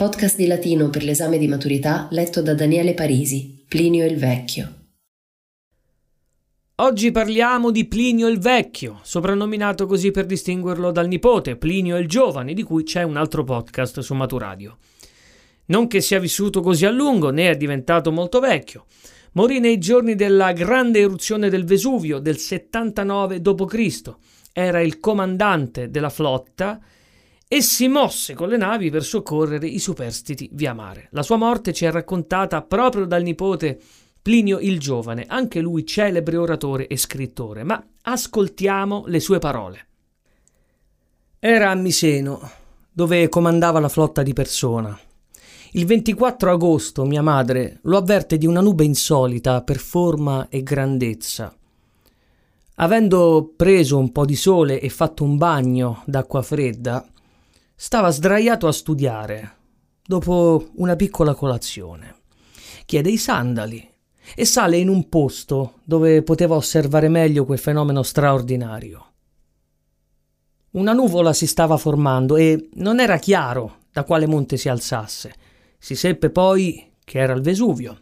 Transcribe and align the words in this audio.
Podcast 0.00 0.38
di 0.38 0.46
latino 0.46 0.88
per 0.88 1.04
l'esame 1.04 1.36
di 1.36 1.46
maturità 1.46 2.08
letto 2.12 2.40
da 2.40 2.54
Daniele 2.54 2.94
Parisi, 2.94 3.62
Plinio 3.68 4.06
il 4.06 4.16
Vecchio. 4.16 4.74
Oggi 6.76 7.10
parliamo 7.10 7.70
di 7.70 7.84
Plinio 7.84 8.26
il 8.26 8.38
Vecchio, 8.38 9.00
soprannominato 9.02 9.84
così 9.84 10.10
per 10.10 10.24
distinguerlo 10.24 10.90
dal 10.90 11.06
nipote, 11.06 11.56
Plinio 11.56 11.98
il 11.98 12.08
Giovane, 12.08 12.54
di 12.54 12.62
cui 12.62 12.82
c'è 12.82 13.02
un 13.02 13.18
altro 13.18 13.44
podcast 13.44 14.00
su 14.00 14.14
Maturadio. 14.14 14.78
Non 15.66 15.86
che 15.86 16.00
sia 16.00 16.18
vissuto 16.18 16.62
così 16.62 16.86
a 16.86 16.90
lungo, 16.90 17.28
né 17.28 17.50
è 17.50 17.56
diventato 17.58 18.10
molto 18.10 18.40
vecchio. 18.40 18.86
Morì 19.32 19.60
nei 19.60 19.76
giorni 19.76 20.14
della 20.14 20.52
grande 20.52 21.00
eruzione 21.00 21.50
del 21.50 21.66
Vesuvio 21.66 22.20
del 22.20 22.38
79 22.38 23.42
d.C. 23.42 24.14
Era 24.54 24.80
il 24.80 24.98
comandante 24.98 25.90
della 25.90 26.08
flotta 26.08 26.80
e 27.52 27.62
si 27.62 27.88
mosse 27.88 28.34
con 28.34 28.48
le 28.48 28.56
navi 28.56 28.90
per 28.90 29.02
soccorrere 29.02 29.66
i 29.66 29.80
superstiti 29.80 30.48
via 30.52 30.72
mare. 30.72 31.08
La 31.10 31.24
sua 31.24 31.34
morte 31.34 31.72
ci 31.72 31.84
è 31.84 31.90
raccontata 31.90 32.62
proprio 32.62 33.06
dal 33.06 33.24
nipote 33.24 33.76
Plinio 34.22 34.60
il 34.60 34.78
Giovane, 34.78 35.24
anche 35.26 35.58
lui 35.58 35.84
celebre 35.84 36.36
oratore 36.36 36.86
e 36.86 36.96
scrittore, 36.96 37.64
ma 37.64 37.84
ascoltiamo 38.02 39.02
le 39.08 39.18
sue 39.18 39.40
parole. 39.40 39.86
Era 41.40 41.70
a 41.70 41.74
Miseno, 41.74 42.40
dove 42.92 43.28
comandava 43.28 43.80
la 43.80 43.88
flotta 43.88 44.22
di 44.22 44.32
persona. 44.32 44.96
Il 45.72 45.86
24 45.86 46.52
agosto 46.52 47.04
mia 47.04 47.22
madre 47.22 47.80
lo 47.82 47.96
avverte 47.96 48.38
di 48.38 48.46
una 48.46 48.60
nube 48.60 48.84
insolita 48.84 49.62
per 49.62 49.78
forma 49.78 50.46
e 50.48 50.62
grandezza. 50.62 51.52
Avendo 52.76 53.52
preso 53.56 53.98
un 53.98 54.12
po' 54.12 54.24
di 54.24 54.36
sole 54.36 54.80
e 54.80 54.88
fatto 54.88 55.24
un 55.24 55.36
bagno 55.36 56.04
d'acqua 56.06 56.42
fredda, 56.42 57.04
stava 57.82 58.10
sdraiato 58.10 58.66
a 58.66 58.72
studiare, 58.72 59.56
dopo 60.04 60.68
una 60.74 60.96
piccola 60.96 61.32
colazione. 61.32 62.16
Chiede 62.84 63.08
i 63.08 63.16
sandali 63.16 63.90
e 64.36 64.44
sale 64.44 64.76
in 64.76 64.90
un 64.90 65.08
posto 65.08 65.78
dove 65.84 66.22
poteva 66.22 66.56
osservare 66.56 67.08
meglio 67.08 67.46
quel 67.46 67.58
fenomeno 67.58 68.02
straordinario. 68.02 69.12
Una 70.72 70.92
nuvola 70.92 71.32
si 71.32 71.46
stava 71.46 71.78
formando 71.78 72.36
e 72.36 72.68
non 72.74 73.00
era 73.00 73.16
chiaro 73.16 73.78
da 73.90 74.04
quale 74.04 74.26
monte 74.26 74.58
si 74.58 74.68
alzasse. 74.68 75.32
Si 75.78 75.94
seppe 75.94 76.28
poi 76.28 76.92
che 77.02 77.18
era 77.18 77.32
il 77.32 77.40
Vesuvio. 77.40 77.98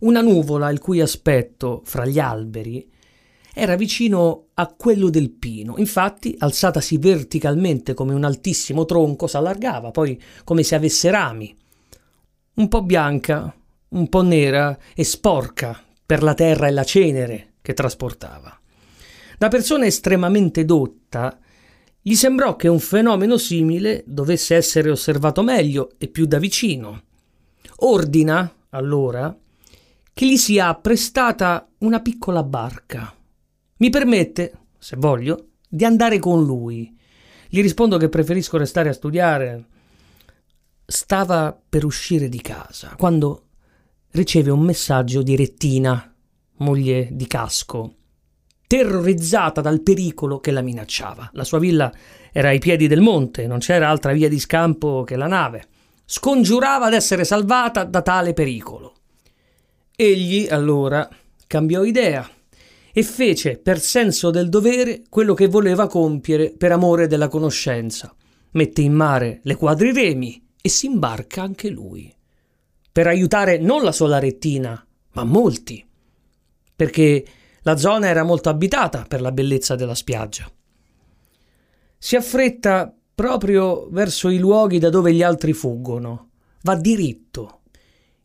Una 0.00 0.20
nuvola 0.20 0.70
il 0.70 0.78
cui 0.78 1.00
aspetto, 1.00 1.82
fra 1.84 2.06
gli 2.06 2.20
alberi, 2.20 2.88
era 3.54 3.76
vicino 3.76 4.48
a 4.54 4.66
quello 4.66 5.08
del 5.08 5.30
pino. 5.30 5.76
Infatti, 5.78 6.34
alzatasi 6.36 6.98
verticalmente 6.98 7.94
come 7.94 8.12
un 8.12 8.24
altissimo 8.24 8.84
tronco, 8.84 9.28
s'allargava, 9.28 9.92
poi 9.92 10.20
come 10.42 10.64
se 10.64 10.74
avesse 10.74 11.10
rami. 11.10 11.56
Un 12.54 12.68
po' 12.68 12.82
bianca, 12.82 13.54
un 13.90 14.08
po' 14.08 14.22
nera 14.22 14.76
e 14.94 15.04
sporca 15.04 15.80
per 16.04 16.22
la 16.22 16.34
terra 16.34 16.66
e 16.66 16.72
la 16.72 16.84
cenere 16.84 17.54
che 17.62 17.74
trasportava. 17.74 18.58
Da 19.38 19.48
persona 19.48 19.86
estremamente 19.86 20.64
dotta, 20.64 21.38
gli 22.02 22.14
sembrò 22.14 22.56
che 22.56 22.68
un 22.68 22.80
fenomeno 22.80 23.38
simile 23.38 24.02
dovesse 24.06 24.56
essere 24.56 24.90
osservato 24.90 25.42
meglio 25.42 25.92
e 25.96 26.08
più 26.08 26.26
da 26.26 26.38
vicino. 26.38 27.02
Ordina, 27.76 28.52
allora, 28.70 29.34
che 30.12 30.26
gli 30.26 30.36
sia 30.36 30.68
apprestata 30.68 31.68
una 31.78 32.00
piccola 32.00 32.42
barca. 32.42 33.14
Mi 33.76 33.90
permette, 33.90 34.52
se 34.78 34.96
voglio, 34.96 35.48
di 35.68 35.84
andare 35.84 36.20
con 36.20 36.44
lui. 36.44 36.96
Gli 37.48 37.60
rispondo 37.60 37.96
che 37.96 38.08
preferisco 38.08 38.56
restare 38.56 38.88
a 38.88 38.92
studiare. 38.92 39.64
Stava 40.86 41.58
per 41.68 41.84
uscire 41.84 42.28
di 42.28 42.40
casa 42.40 42.94
quando 42.96 43.42
riceve 44.12 44.50
un 44.50 44.60
messaggio 44.60 45.22
di 45.22 45.34
Rettina, 45.34 46.14
moglie 46.58 47.08
di 47.10 47.26
Casco, 47.26 47.94
terrorizzata 48.66 49.60
dal 49.60 49.82
pericolo 49.82 50.38
che 50.38 50.52
la 50.52 50.62
minacciava. 50.62 51.30
La 51.32 51.44
sua 51.44 51.58
villa 51.58 51.92
era 52.32 52.48
ai 52.48 52.60
piedi 52.60 52.86
del 52.86 53.00
monte, 53.00 53.48
non 53.48 53.58
c'era 53.58 53.88
altra 53.88 54.12
via 54.12 54.28
di 54.28 54.38
scampo 54.38 55.02
che 55.02 55.16
la 55.16 55.26
nave. 55.26 55.66
Scongiurava 56.04 56.90
d'essere 56.90 57.24
salvata 57.24 57.82
da 57.82 58.02
tale 58.02 58.34
pericolo. 58.34 58.94
Egli 59.96 60.46
allora 60.48 61.08
cambiò 61.46 61.82
idea 61.82 62.28
e 62.96 63.02
fece 63.02 63.58
per 63.58 63.80
senso 63.80 64.30
del 64.30 64.48
dovere 64.48 65.02
quello 65.08 65.34
che 65.34 65.48
voleva 65.48 65.88
compiere 65.88 66.54
per 66.56 66.70
amore 66.70 67.08
della 67.08 67.26
conoscenza. 67.26 68.14
Mette 68.52 68.82
in 68.82 68.92
mare 68.92 69.40
le 69.42 69.56
quadriremi 69.56 70.46
e 70.62 70.68
si 70.68 70.86
imbarca 70.86 71.42
anche 71.42 71.70
lui. 71.70 72.14
Per 72.92 73.08
aiutare 73.08 73.58
non 73.58 73.82
la 73.82 73.90
sola 73.90 74.20
rettina, 74.20 74.86
ma 75.14 75.24
molti. 75.24 75.84
Perché 76.76 77.26
la 77.62 77.76
zona 77.76 78.06
era 78.06 78.22
molto 78.22 78.48
abitata 78.48 79.04
per 79.08 79.20
la 79.20 79.32
bellezza 79.32 79.74
della 79.74 79.96
spiaggia. 79.96 80.48
Si 81.98 82.14
affretta 82.14 82.94
proprio 83.12 83.88
verso 83.90 84.28
i 84.28 84.38
luoghi 84.38 84.78
da 84.78 84.90
dove 84.90 85.12
gli 85.12 85.22
altri 85.24 85.52
fuggono. 85.52 86.28
Va 86.62 86.76
diritto. 86.76 87.62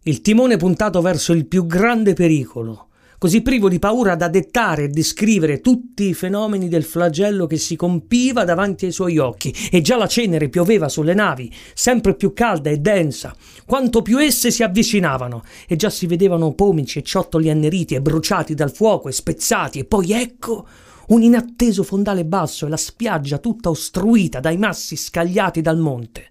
Il 0.03 0.21
timone 0.21 0.57
puntato 0.57 1.01
verso 1.01 1.33
il 1.33 1.47
più 1.47 1.65
grande 1.65 2.13
pericolo, 2.13 2.88
così 3.19 3.41
privo 3.41 3.67
di 3.67 3.79
paura 3.79 4.15
da 4.15 4.29
dettare 4.29 4.85
e 4.85 4.87
descrivere 4.87 5.59
tutti 5.59 6.07
i 6.07 6.13
fenomeni 6.13 6.69
del 6.69 6.85
flagello 6.85 7.45
che 7.47 7.57
si 7.57 7.75
compiva 7.75 8.45
davanti 8.45 8.85
ai 8.85 8.93
suoi 8.93 9.17
occhi, 9.17 9.53
e 9.69 9.81
già 9.81 9.97
la 9.97 10.07
cenere 10.07 10.47
pioveva 10.47 10.87
sulle 10.87 11.13
navi, 11.13 11.53
sempre 11.73 12.15
più 12.15 12.33
calda 12.33 12.69
e 12.69 12.77
densa, 12.77 13.35
quanto 13.65 14.01
più 14.01 14.17
esse 14.19 14.51
si 14.51 14.63
avvicinavano, 14.63 15.43
e 15.67 15.75
già 15.75 15.89
si 15.89 16.07
vedevano 16.07 16.53
pomici 16.53 16.99
e 16.99 17.03
ciottoli 17.03 17.49
anneriti 17.49 17.93
e 17.93 18.01
bruciati 18.01 18.55
dal 18.55 18.71
fuoco 18.71 19.09
e 19.09 19.11
spezzati, 19.11 19.79
e 19.79 19.85
poi 19.85 20.13
ecco 20.13 20.65
un 21.09 21.21
inatteso 21.21 21.83
fondale 21.83 22.23
basso 22.23 22.65
e 22.65 22.69
la 22.69 22.77
spiaggia 22.77 23.39
tutta 23.39 23.69
ostruita 23.69 24.39
dai 24.39 24.57
massi 24.57 24.95
scagliati 24.95 25.59
dal 25.59 25.77
monte. 25.77 26.27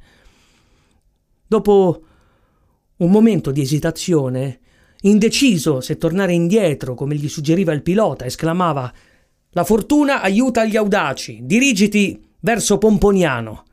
Dopo 1.47 2.03
un 2.97 3.11
momento 3.11 3.51
di 3.51 3.61
esitazione, 3.61 4.61
Indeciso 5.03 5.81
se 5.81 5.97
tornare 5.97 6.33
indietro, 6.33 6.95
come 6.95 7.15
gli 7.15 7.29
suggeriva 7.29 7.73
il 7.73 7.83
pilota, 7.83 8.25
esclamava 8.25 8.93
La 9.51 9.65
fortuna 9.65 10.21
aiuta 10.21 10.65
gli 10.65 10.77
audaci, 10.77 11.41
dirigiti 11.43 12.23
verso 12.41 12.79
Pomponiano. 12.79 13.65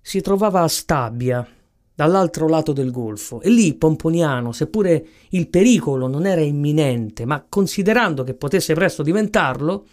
Si 0.00 0.20
trovava 0.20 0.62
a 0.62 0.68
Stabia, 0.68 1.46
dall'altro 1.94 2.48
lato 2.48 2.72
del 2.72 2.90
golfo, 2.90 3.42
e 3.42 3.50
lì 3.50 3.74
Pomponiano, 3.74 4.52
seppure 4.52 5.06
il 5.30 5.48
pericolo 5.48 6.06
non 6.06 6.24
era 6.24 6.40
imminente, 6.40 7.26
ma 7.26 7.44
considerando 7.46 8.24
che 8.24 8.32
potesse 8.32 8.72
presto 8.72 9.02
diventarlo, 9.02 9.86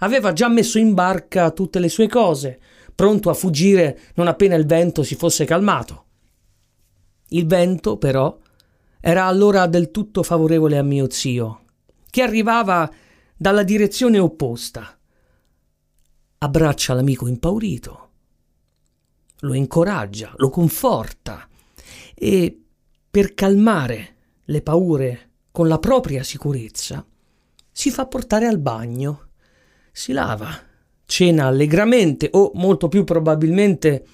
aveva 0.00 0.32
già 0.32 0.48
messo 0.48 0.78
in 0.78 0.94
barca 0.94 1.52
tutte 1.52 1.78
le 1.78 1.88
sue 1.88 2.08
cose, 2.08 2.58
pronto 2.92 3.30
a 3.30 3.34
fuggire 3.34 4.00
non 4.14 4.26
appena 4.26 4.56
il 4.56 4.66
vento 4.66 5.04
si 5.04 5.14
fosse 5.14 5.44
calmato. 5.44 6.04
Il 7.28 7.46
vento, 7.46 7.96
però, 7.96 8.36
era 9.04 9.24
allora 9.24 9.66
del 9.66 9.90
tutto 9.90 10.22
favorevole 10.22 10.78
a 10.78 10.82
mio 10.84 11.10
zio, 11.10 11.64
che 12.08 12.22
arrivava 12.22 12.88
dalla 13.36 13.64
direzione 13.64 14.20
opposta. 14.20 14.96
Abbraccia 16.38 16.94
l'amico 16.94 17.26
impaurito, 17.26 18.10
lo 19.40 19.54
incoraggia, 19.54 20.32
lo 20.36 20.50
conforta 20.50 21.48
e, 22.14 22.62
per 23.10 23.34
calmare 23.34 24.14
le 24.44 24.62
paure 24.62 25.30
con 25.50 25.66
la 25.66 25.80
propria 25.80 26.22
sicurezza, 26.22 27.04
si 27.72 27.90
fa 27.90 28.06
portare 28.06 28.46
al 28.46 28.58
bagno, 28.58 29.30
si 29.90 30.12
lava, 30.12 30.48
cena 31.06 31.46
allegramente 31.46 32.28
o 32.30 32.52
molto 32.54 32.86
più 32.86 33.02
probabilmente 33.02 34.06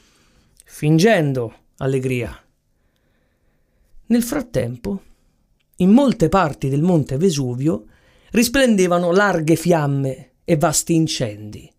fingendo 0.64 1.54
allegria. 1.76 2.42
Nel 4.08 4.22
frattempo, 4.22 5.02
in 5.76 5.90
molte 5.90 6.28
parti 6.28 6.68
del 6.68 6.82
monte 6.82 7.16
Vesuvio 7.16 7.84
risplendevano 8.30 9.12
larghe 9.12 9.54
fiamme 9.54 10.32
e 10.44 10.56
vasti 10.56 10.94
incendi. 10.94 11.70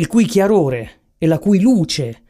il 0.00 0.06
cui 0.06 0.24
chiarore 0.24 1.00
e 1.18 1.26
la 1.26 1.38
cui 1.38 1.60
luce 1.60 2.22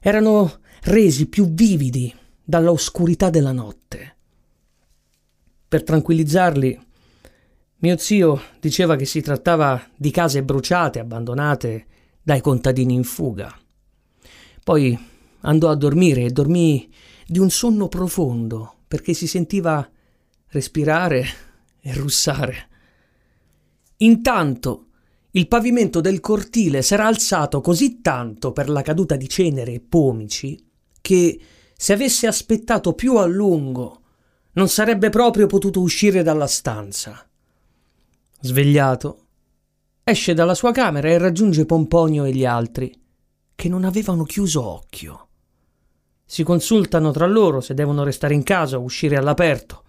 erano 0.00 0.60
resi 0.82 1.28
più 1.28 1.52
vividi 1.52 2.12
dalla 2.42 2.72
oscurità 2.72 3.30
della 3.30 3.52
notte. 3.52 4.16
Per 5.68 5.84
tranquillizzarli, 5.84 6.80
mio 7.76 7.96
zio 7.96 8.40
diceva 8.58 8.96
che 8.96 9.04
si 9.04 9.20
trattava 9.20 9.80
di 9.96 10.10
case 10.10 10.42
bruciate, 10.42 10.98
abbandonate 10.98 11.86
dai 12.22 12.40
contadini 12.40 12.94
in 12.94 13.04
fuga. 13.04 13.56
Poi 14.64 14.98
andò 15.42 15.70
a 15.70 15.76
dormire 15.76 16.24
e 16.24 16.30
dormì 16.30 16.92
di 17.30 17.38
un 17.38 17.48
sonno 17.48 17.86
profondo 17.86 18.78
perché 18.88 19.14
si 19.14 19.28
sentiva 19.28 19.88
respirare 20.48 21.24
e 21.78 21.92
russare. 21.94 22.68
Intanto 23.98 24.86
il 25.30 25.46
pavimento 25.46 26.00
del 26.00 26.18
cortile 26.18 26.82
s'era 26.82 27.06
alzato 27.06 27.60
così 27.60 28.00
tanto 28.00 28.50
per 28.50 28.68
la 28.68 28.82
caduta 28.82 29.14
di 29.14 29.28
cenere 29.28 29.74
e 29.74 29.80
pomici 29.80 30.60
che 31.00 31.40
se 31.76 31.92
avesse 31.92 32.26
aspettato 32.26 32.94
più 32.94 33.14
a 33.14 33.26
lungo 33.26 34.00
non 34.54 34.68
sarebbe 34.68 35.08
proprio 35.08 35.46
potuto 35.46 35.80
uscire 35.80 36.24
dalla 36.24 36.48
stanza. 36.48 37.24
Svegliato, 38.40 39.26
esce 40.02 40.34
dalla 40.34 40.56
sua 40.56 40.72
camera 40.72 41.08
e 41.08 41.18
raggiunge 41.18 41.64
Pomponio 41.64 42.24
e 42.24 42.32
gli 42.32 42.44
altri, 42.44 42.92
che 43.54 43.68
non 43.68 43.84
avevano 43.84 44.24
chiuso 44.24 44.66
occhio. 44.66 45.28
Si 46.30 46.44
consultano 46.44 47.10
tra 47.10 47.26
loro 47.26 47.60
se 47.60 47.74
devono 47.74 48.04
restare 48.04 48.34
in 48.34 48.44
casa 48.44 48.78
o 48.78 48.82
uscire 48.82 49.16
all'aperto. 49.16 49.82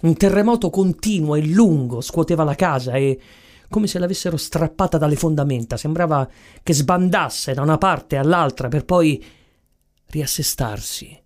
Un 0.00 0.16
terremoto 0.16 0.70
continuo 0.70 1.34
e 1.34 1.44
lungo 1.44 2.00
scuoteva 2.00 2.42
la 2.42 2.54
casa 2.54 2.94
e, 2.94 3.20
come 3.68 3.86
se 3.86 3.98
l'avessero 3.98 4.38
strappata 4.38 4.96
dalle 4.96 5.14
fondamenta, 5.14 5.76
sembrava 5.76 6.26
che 6.62 6.72
sbandasse 6.72 7.52
da 7.52 7.60
una 7.60 7.76
parte 7.76 8.16
all'altra 8.16 8.68
per 8.68 8.86
poi 8.86 9.22
riassestarsi. 10.06 11.22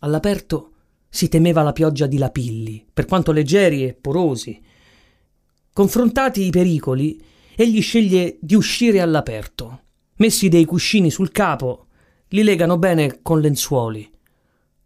All'aperto 0.00 0.72
si 1.08 1.28
temeva 1.28 1.62
la 1.62 1.72
pioggia 1.72 2.08
di 2.08 2.18
lapilli, 2.18 2.84
per 2.92 3.04
quanto 3.04 3.30
leggeri 3.30 3.86
e 3.86 3.94
porosi, 3.94 4.60
Confrontati 5.72 6.46
i 6.46 6.50
pericoli, 6.50 7.22
egli 7.54 7.80
sceglie 7.80 8.38
di 8.40 8.56
uscire 8.56 9.00
all'aperto. 9.00 9.82
Messi 10.16 10.48
dei 10.48 10.64
cuscini 10.64 11.12
sul 11.12 11.30
capo, 11.30 11.86
li 12.28 12.42
legano 12.42 12.78
bene 12.78 13.20
con 13.22 13.40
lenzuoli. 13.40 14.10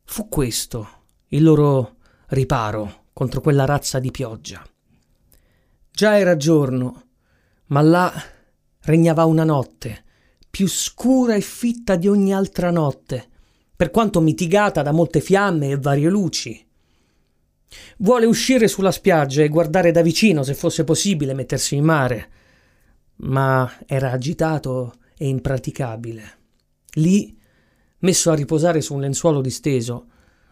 Fu 0.05 0.29
questo 0.29 1.01
il 1.29 1.43
loro 1.43 1.97
riparo 2.29 3.07
contro 3.13 3.41
quella 3.41 3.65
razza 3.65 3.99
di 3.99 4.11
pioggia. 4.11 4.65
Già 5.91 6.19
era 6.19 6.37
giorno, 6.37 7.03
ma 7.67 7.81
là 7.81 8.13
regnava 8.83 9.25
una 9.25 9.45
notte, 9.45 10.05
più 10.51 10.69
scura 10.69 11.35
e 11.35 11.41
fitta 11.41 11.97
di 11.97 12.09
ogni 12.09 12.33
altra 12.33 12.71
notte, 12.71 13.29
per 13.75 13.91
quanto 13.91 14.21
mitigata 14.21 14.83
da 14.83 14.93
molte 14.93 15.21
fiamme 15.21 15.71
e 15.71 15.79
varie 15.79 16.09
luci. 16.09 16.67
Vuole 17.99 18.27
uscire 18.27 18.69
sulla 18.69 18.93
spiaggia 18.93 19.43
e 19.43 19.49
guardare 19.49 19.91
da 19.91 20.03
vicino 20.03 20.43
se 20.43 20.55
fosse 20.55 20.85
possibile 20.85 21.35
mettersi 21.35 21.77
in 21.77 21.85
mare, 21.85 22.31
ma 23.17 23.71
era 23.87 24.11
agitato 24.13 24.95
e 25.17 25.27
impraticabile. 25.29 26.42
Lì, 26.95 27.37
messo 27.99 28.31
a 28.31 28.35
riposare 28.35 28.81
su 28.81 28.95
un 28.95 29.01
lenzuolo 29.01 29.41
disteso, 29.41 30.07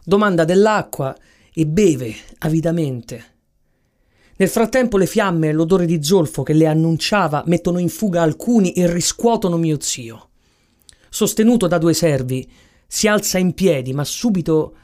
domanda 0.05 0.45
dell'acqua 0.45 1.17
e 1.53 1.67
beve 1.67 2.15
avidamente. 2.39 3.25
Nel 4.37 4.49
frattempo 4.49 4.97
le 4.97 5.07
fiamme 5.07 5.49
e 5.49 5.53
l'odore 5.53 5.85
di 5.85 6.03
zolfo 6.03 6.43
che 6.43 6.55
le 6.55 6.67
annunciava 6.67 7.43
mettono 7.47 7.79
in 7.79 7.91
fuga 7.91 8.23
alcuni 8.23 8.73
e 8.73 8.91
riscuotono 8.91 9.59
mio 9.59 9.79
zio. 9.81 10.31
Sostenuto 11.11 11.67
da 11.67 11.77
due 11.77 11.93
servi, 11.93 12.51
si 12.87 13.07
alza 13.07 13.37
in 13.37 13.53
piedi, 13.53 13.93
ma 13.93 14.05
subito 14.05 14.77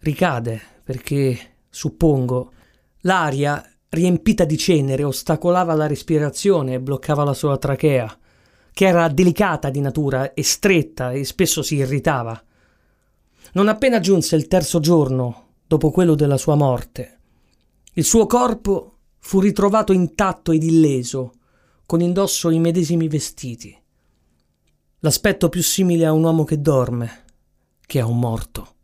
ricade 0.00 0.60
perché 0.84 1.38
suppongo. 1.70 2.52
L'aria, 3.02 3.64
riempita 3.88 4.44
di 4.44 4.58
cenere, 4.58 5.04
ostacolava 5.04 5.74
la 5.74 5.86
respirazione 5.86 6.74
e 6.74 6.80
bloccava 6.80 7.24
la 7.24 7.32
sua 7.32 7.56
trachea, 7.56 8.14
che 8.78 8.86
era 8.86 9.08
delicata 9.08 9.70
di 9.70 9.80
natura 9.80 10.34
e 10.34 10.44
stretta 10.44 11.10
e 11.10 11.24
spesso 11.24 11.62
si 11.62 11.74
irritava. 11.74 12.40
Non 13.54 13.66
appena 13.66 13.98
giunse 13.98 14.36
il 14.36 14.46
terzo 14.46 14.78
giorno, 14.78 15.54
dopo 15.66 15.90
quello 15.90 16.14
della 16.14 16.36
sua 16.36 16.54
morte, 16.54 17.18
il 17.94 18.04
suo 18.04 18.26
corpo 18.26 18.98
fu 19.18 19.40
ritrovato 19.40 19.92
intatto 19.92 20.52
ed 20.52 20.62
illeso, 20.62 21.32
con 21.86 22.00
indosso 22.00 22.50
i 22.50 22.60
medesimi 22.60 23.08
vestiti. 23.08 23.76
L'aspetto 25.00 25.48
più 25.48 25.64
simile 25.64 26.06
a 26.06 26.12
un 26.12 26.22
uomo 26.22 26.44
che 26.44 26.60
dorme 26.60 27.24
che 27.84 27.98
a 27.98 28.06
un 28.06 28.20
morto. 28.20 28.74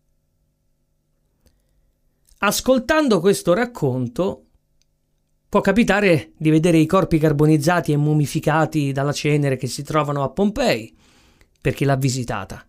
Ascoltando 2.38 3.20
questo 3.20 3.54
racconto, 3.54 4.46
può 5.54 5.62
capitare 5.62 6.32
di 6.36 6.50
vedere 6.50 6.78
i 6.78 6.86
corpi 6.86 7.16
carbonizzati 7.16 7.92
e 7.92 7.96
mumificati 7.96 8.90
dalla 8.90 9.12
cenere 9.12 9.56
che 9.56 9.68
si 9.68 9.84
trovano 9.84 10.24
a 10.24 10.30
Pompei, 10.30 10.92
per 11.60 11.74
chi 11.74 11.84
l'ha 11.84 11.94
visitata. 11.94 12.66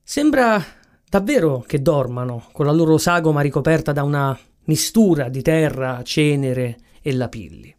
Sembra 0.00 0.64
davvero 1.08 1.64
che 1.66 1.82
dormano, 1.82 2.46
con 2.52 2.66
la 2.66 2.70
loro 2.70 2.96
sagoma 2.96 3.40
ricoperta 3.40 3.90
da 3.90 4.04
una 4.04 4.38
mistura 4.66 5.28
di 5.28 5.42
terra, 5.42 6.00
cenere 6.04 6.78
e 7.02 7.12
lapilli. 7.12 7.74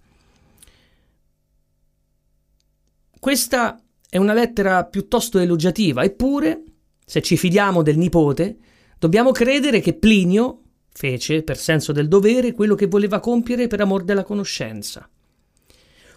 Questa 3.17 3.81
è 4.09 4.17
una 4.17 4.33
lettera 4.33 4.83
piuttosto 4.83 5.39
elogiativa, 5.39 6.03
eppure, 6.03 6.63
se 7.05 7.21
ci 7.21 7.37
fidiamo 7.37 7.81
del 7.81 7.97
nipote, 7.97 8.57
dobbiamo 8.99 9.31
credere 9.31 9.79
che 9.79 9.93
Plinio 9.93 10.63
Fece, 10.93 11.41
per 11.43 11.57
senso 11.57 11.91
del 11.91 12.07
dovere, 12.07 12.53
quello 12.53 12.75
che 12.75 12.88
voleva 12.88 13.19
compiere 13.19 13.67
per 13.67 13.81
amor 13.81 14.03
della 14.03 14.23
conoscenza. 14.23 15.09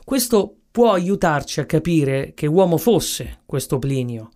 Questo 0.04 0.56
può 0.70 0.92
aiutarci 0.92 1.60
a 1.60 1.66
capire 1.66 2.32
che 2.34 2.46
uomo 2.46 2.76
fosse 2.76 3.42
questo 3.46 3.78
Plinio. 3.78 4.30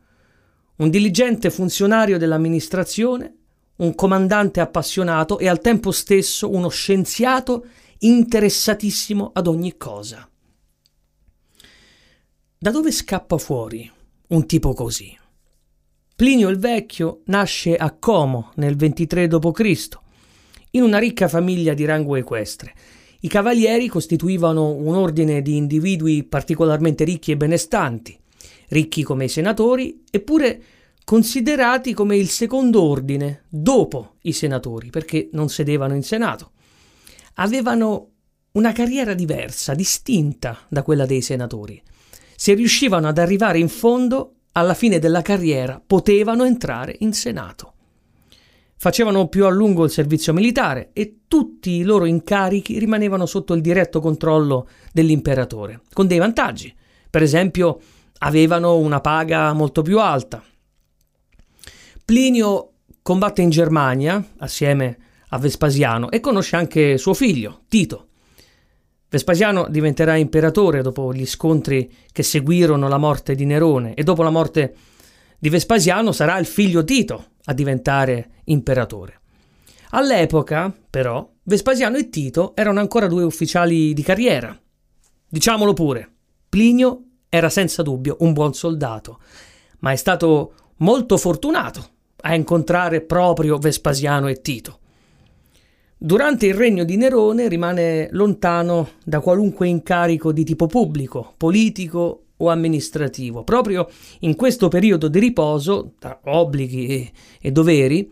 Un 0.76 0.90
diligente 0.90 1.50
funzionario 1.50 2.17
dell'amministrazione, 2.17 3.35
un 3.76 3.94
comandante 3.94 4.61
appassionato 4.61 5.38
e 5.38 5.49
al 5.49 5.61
tempo 5.61 5.90
stesso 5.90 6.49
uno 6.50 6.69
scienziato 6.69 7.67
interessatissimo 7.99 9.32
ad 9.34 9.49
ogni 9.49 9.76
cosa. 9.76 10.29
Da 12.56 12.70
dove 12.70 12.93
scappa 12.93 13.37
fuori 13.38 13.91
un 14.29 14.46
tipo 14.46 14.72
così? 14.72 15.17
Plinio 16.15 16.48
il 16.48 16.58
Vecchio 16.58 17.22
nasce 17.27 17.77
a 17.77 17.91
Como 17.93 18.53
nel 18.55 18.77
23 18.77 19.27
d.C 19.27 20.06
in 20.72 20.82
una 20.82 20.98
ricca 20.98 21.29
famiglia 21.29 21.75
di 21.75 21.84
rango 21.84 22.17
equestre. 22.17 22.75
I 23.20 23.29
cavalieri 23.29 23.89
costituivano 23.89 24.70
un 24.70 24.94
ordine 24.94 25.43
di 25.43 25.56
individui 25.56 26.22
particolarmente 26.25 27.05
ricchi 27.05 27.32
e 27.32 27.37
benestanti, 27.37 28.17
ricchi 28.69 29.03
come 29.03 29.25
i 29.25 29.29
senatori, 29.29 30.05
eppure 30.10 30.63
considerati 31.05 31.94
come 31.94 32.17
il 32.17 32.29
secondo 32.29 32.82
ordine 32.82 33.44
dopo 33.48 34.17
i 34.22 34.32
senatori, 34.32 34.91
perché 34.91 35.31
non 35.32 35.48
sedevano 35.48 35.94
in 35.94 36.03
Senato. 36.03 36.53
Avevano 37.34 38.10
una 38.53 38.72
carriera 38.72 39.15
diversa, 39.15 39.75
distinta 39.75 40.58
da 40.69 40.82
quella 40.82 41.06
dei 41.06 41.22
senatori. 41.22 41.81
Se 42.37 42.55
riuscivano 42.55 43.08
ad 43.08 43.19
arrivare 43.19 43.58
in 43.58 43.69
fondo, 43.69 44.34
alla 44.53 44.75
fine 44.75 44.98
della 44.98 45.22
carriera 45.22 45.82
potevano 45.84 46.44
entrare 46.44 46.94
in 47.01 47.13
Senato 47.13 47.75
facevano 48.79 49.27
più 49.27 49.44
a 49.44 49.51
lungo 49.51 49.85
il 49.85 49.91
servizio 49.91 50.32
militare 50.32 50.91
e 50.93 51.23
tutti 51.27 51.73
i 51.73 51.82
loro 51.82 52.05
incarichi 52.05 52.79
rimanevano 52.79 53.27
sotto 53.27 53.53
il 53.53 53.61
diretto 53.61 54.01
controllo 54.01 54.69
dell'imperatore, 54.93 55.82
con 55.93 56.06
dei 56.06 56.19
vantaggi. 56.19 56.73
Per 57.11 57.20
esempio, 57.20 57.81
avevano 58.19 58.77
una 58.77 59.01
paga 59.01 59.53
molto 59.53 59.82
più 59.82 59.99
alta. 59.99 60.43
Plinio 62.05 62.73
combatte 63.03 63.43
in 63.43 63.51
Germania 63.51 64.25
assieme 64.39 64.97
a 65.31 65.39
Vespasiano 65.39 66.11
e 66.11 66.20
conosce 66.20 66.56
anche 66.56 66.99
suo 66.99 67.15
figlio, 67.15 67.63
Tito. 67.69 68.06
Vespasiano 69.11 69.67
diventerà 69.69 70.17
imperatore 70.17 70.82
dopo 70.82 71.13
gli 71.13 71.27
scontri 71.27 71.93
che 72.13 72.23
seguirono 72.23 72.89
la 72.89 72.99
morte 72.99 73.35
di 73.35 73.44
Nerone 73.44 73.94
e 73.94 74.05
dopo 74.05 74.23
la 74.23 74.31
morte 74.31 74.75
di 75.39 75.49
Vespasiano 75.49 76.13
sarà 76.13 76.39
il 76.39 76.47
figlio 76.47 76.85
Tito 76.85 77.31
a 77.48 77.52
diventare 77.52 78.31
imperatore. 78.44 79.20
All'epoca, 79.90 80.74
però, 80.90 81.26
Vespasiano 81.44 81.96
e 81.96 82.10
Tito 82.10 82.55
erano 82.55 82.78
ancora 82.78 83.06
due 83.06 83.22
ufficiali 83.24 83.94
di 83.94 84.02
carriera. 84.02 84.56
Diciamolo 85.26 85.72
pure, 85.72 86.10
Plinio 86.48 87.05
era 87.28 87.48
senza 87.48 87.82
dubbio 87.82 88.17
un 88.20 88.32
buon 88.34 88.52
soldato, 88.52 89.20
ma 89.78 89.93
è 89.93 89.96
stato 89.96 90.52
molto 90.76 91.17
fortunato 91.17 91.88
a 92.20 92.34
incontrare 92.34 93.00
proprio 93.00 93.56
Vespasiano 93.56 94.28
e 94.28 94.40
Tito. 94.40 94.78
Durante 95.96 96.46
il 96.46 96.55
regno 96.55 96.84
di 96.84 96.96
Nerone 96.96 97.48
rimane 97.48 98.08
lontano 98.12 98.90
da 99.05 99.20
qualunque 99.20 99.69
incarico 99.69 100.32
di 100.32 100.44
tipo 100.44 100.67
pubblico, 100.67 101.34
politico 101.36 102.24
o 102.39 102.51
amministrativo. 102.51 103.45
Proprio 103.45 103.89
in 104.21 104.35
questo 104.35 104.69
periodo 104.69 105.09
di 105.09 105.19
riposo, 105.19 105.95
tra 105.99 106.21
obblighi 106.25 106.87
e, 106.87 107.13
e 107.41 107.53
doveri, 107.53 108.11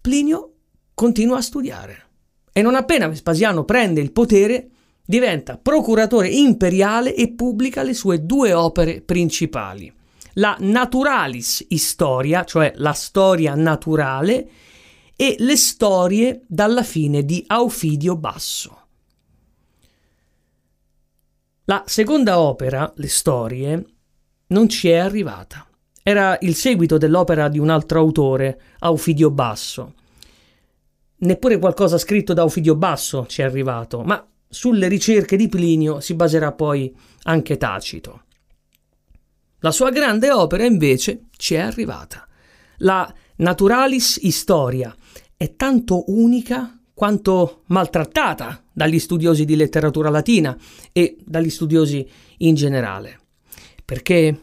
Plinio 0.00 0.52
continua 0.94 1.38
a 1.38 1.42
studiare. 1.42 2.04
E 2.52 2.62
non 2.62 2.74
appena 2.74 3.08
Vespasiano 3.08 3.64
prende 3.64 4.00
il 4.00 4.12
potere, 4.12 4.68
diventa 5.04 5.58
procuratore 5.58 6.28
imperiale 6.28 7.14
e 7.14 7.32
pubblica 7.32 7.82
le 7.82 7.94
sue 7.94 8.24
due 8.24 8.52
opere 8.52 9.00
principali. 9.00 9.92
La 10.34 10.56
Naturalis 10.60 11.66
Historia, 11.68 12.44
cioè 12.44 12.72
la 12.76 12.92
storia 12.92 13.54
naturale, 13.54 14.48
e 15.16 15.36
le 15.38 15.56
storie 15.56 16.42
dalla 16.46 16.82
fine 16.82 17.24
di 17.24 17.44
Aufidio 17.46 18.16
Basso. 18.16 18.79
La 21.70 21.84
seconda 21.86 22.40
opera, 22.40 22.92
Le 22.96 23.06
storie, 23.06 23.84
non 24.48 24.68
ci 24.68 24.88
è 24.88 24.96
arrivata. 24.96 25.68
Era 26.02 26.36
il 26.40 26.56
seguito 26.56 26.98
dell'opera 26.98 27.46
di 27.46 27.60
un 27.60 27.68
altro 27.68 28.00
autore, 28.00 28.60
Aufidio 28.80 29.30
Basso. 29.30 29.94
Neppure 31.18 31.60
qualcosa 31.60 31.96
scritto 31.96 32.32
da 32.32 32.42
Aufidio 32.42 32.74
Basso 32.74 33.24
ci 33.28 33.42
è 33.42 33.44
arrivato, 33.44 34.02
ma 34.02 34.28
sulle 34.48 34.88
ricerche 34.88 35.36
di 35.36 35.46
Plinio 35.46 36.00
si 36.00 36.14
baserà 36.14 36.50
poi 36.50 36.92
anche 37.22 37.56
Tacito. 37.56 38.22
La 39.60 39.70
sua 39.70 39.90
grande 39.90 40.32
opera 40.32 40.64
invece 40.64 41.26
ci 41.36 41.54
è 41.54 41.60
arrivata. 41.60 42.26
La 42.78 43.14
Naturalis 43.36 44.18
Historia 44.22 44.92
è 45.36 45.54
tanto 45.54 46.02
unica 46.08 46.79
quanto 47.00 47.62
maltrattata 47.68 48.62
dagli 48.70 48.98
studiosi 48.98 49.46
di 49.46 49.56
letteratura 49.56 50.10
latina 50.10 50.54
e 50.92 51.16
dagli 51.24 51.48
studiosi 51.48 52.06
in 52.40 52.54
generale. 52.54 53.20
Perché 53.86 54.40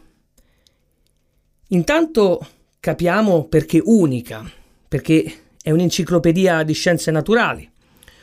intanto 1.68 2.44
capiamo 2.80 3.44
perché 3.44 3.80
unica, 3.80 4.44
perché 4.88 5.32
è 5.62 5.70
un'enciclopedia 5.70 6.64
di 6.64 6.72
scienze 6.72 7.12
naturali, 7.12 7.70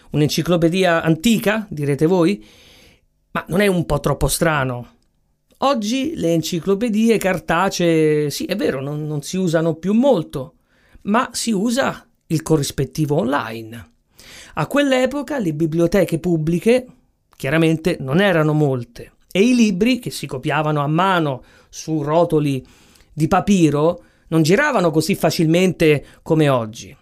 un'enciclopedia 0.09 1.01
antica, 1.01 1.65
direte 1.69 2.05
voi, 2.05 2.45
ma 3.31 3.45
non 3.47 3.61
è 3.61 3.67
un 3.67 3.85
po' 3.85 4.01
troppo 4.01 4.27
strano 4.27 4.97
Oggi 5.59 6.13
le 6.15 6.33
enciclopedie 6.33 7.17
cartacee, 7.17 8.29
sì 8.29 8.43
è 8.43 8.57
vero, 8.57 8.81
non, 8.81 9.07
non 9.07 9.21
si 9.21 9.37
usano 9.37 9.75
più 9.75 9.93
molto, 9.93 10.55
ma 11.03 11.29
si 11.31 11.51
usa 11.51 12.05
il 12.27 12.41
corrispettivo 12.41 13.15
online. 13.15 13.93
A 14.55 14.67
quell'epoca 14.67 15.39
le 15.39 15.53
biblioteche 15.53 16.19
pubbliche 16.19 16.85
chiaramente 17.35 17.97
non 17.99 18.21
erano 18.21 18.53
molte 18.53 19.11
e 19.31 19.41
i 19.41 19.53
libri 19.53 19.99
che 19.99 20.11
si 20.11 20.27
copiavano 20.27 20.81
a 20.81 20.87
mano 20.87 21.43
su 21.69 22.01
rotoli 22.01 22.65
di 23.11 23.27
papiro 23.27 24.03
non 24.27 24.43
giravano 24.43 24.91
così 24.91 25.15
facilmente 25.15 26.05
come 26.21 26.49
oggi. 26.49 26.95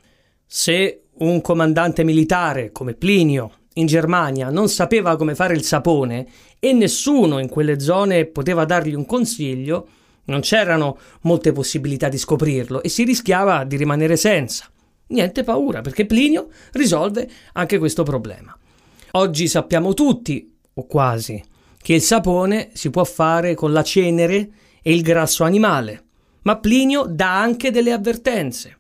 Se 0.46 1.04
un 1.20 1.42
comandante 1.42 2.04
militare 2.04 2.72
come 2.72 2.96
Plinio 2.96 3.52
in 3.74 3.86
Germania 3.86 4.50
non 4.50 4.68
sapeva 4.68 5.16
come 5.16 5.36
fare 5.36 5.54
il 5.54 5.64
sapone 5.64 6.28
e 6.60 6.74
nessuno 6.74 7.40
in 7.40 7.50
quelle 7.50 7.80
zone 7.80 8.26
poteva 8.26 8.66
dargli 8.66 8.94
un 8.94 9.06
consiglio, 9.06 9.88
non 10.26 10.42
c'erano 10.42 10.98
molte 11.22 11.52
possibilità 11.52 12.10
di 12.10 12.18
scoprirlo 12.18 12.82
e 12.82 12.90
si 12.90 13.04
rischiava 13.04 13.64
di 13.64 13.76
rimanere 13.76 14.16
senza. 14.16 14.72
Niente 15.14 15.44
paura, 15.44 15.82
perché 15.82 16.08
Plinio 16.08 16.50
risolve 16.72 17.30
anche 17.54 17.78
questo 17.78 18.02
problema. 18.02 18.58
Oggi 19.12 19.48
sappiamo 19.48 19.94
tutti, 19.94 20.52
o 20.74 20.88
quasi, 20.88 21.42
che 21.78 21.94
il 21.94 22.02
sapone 22.02 22.72
si 22.74 22.90
può 22.90 23.04
fare 23.04 23.54
con 23.54 23.72
la 23.72 23.84
cenere 23.84 24.50
e 24.82 24.92
il 24.92 25.04
grasso 25.04 25.44
animale, 25.44 26.04
ma 26.42 26.58
Plinio 26.58 27.06
dà 27.08 27.40
anche 27.40 27.70
delle 27.70 27.92
avvertenze. 27.92 28.80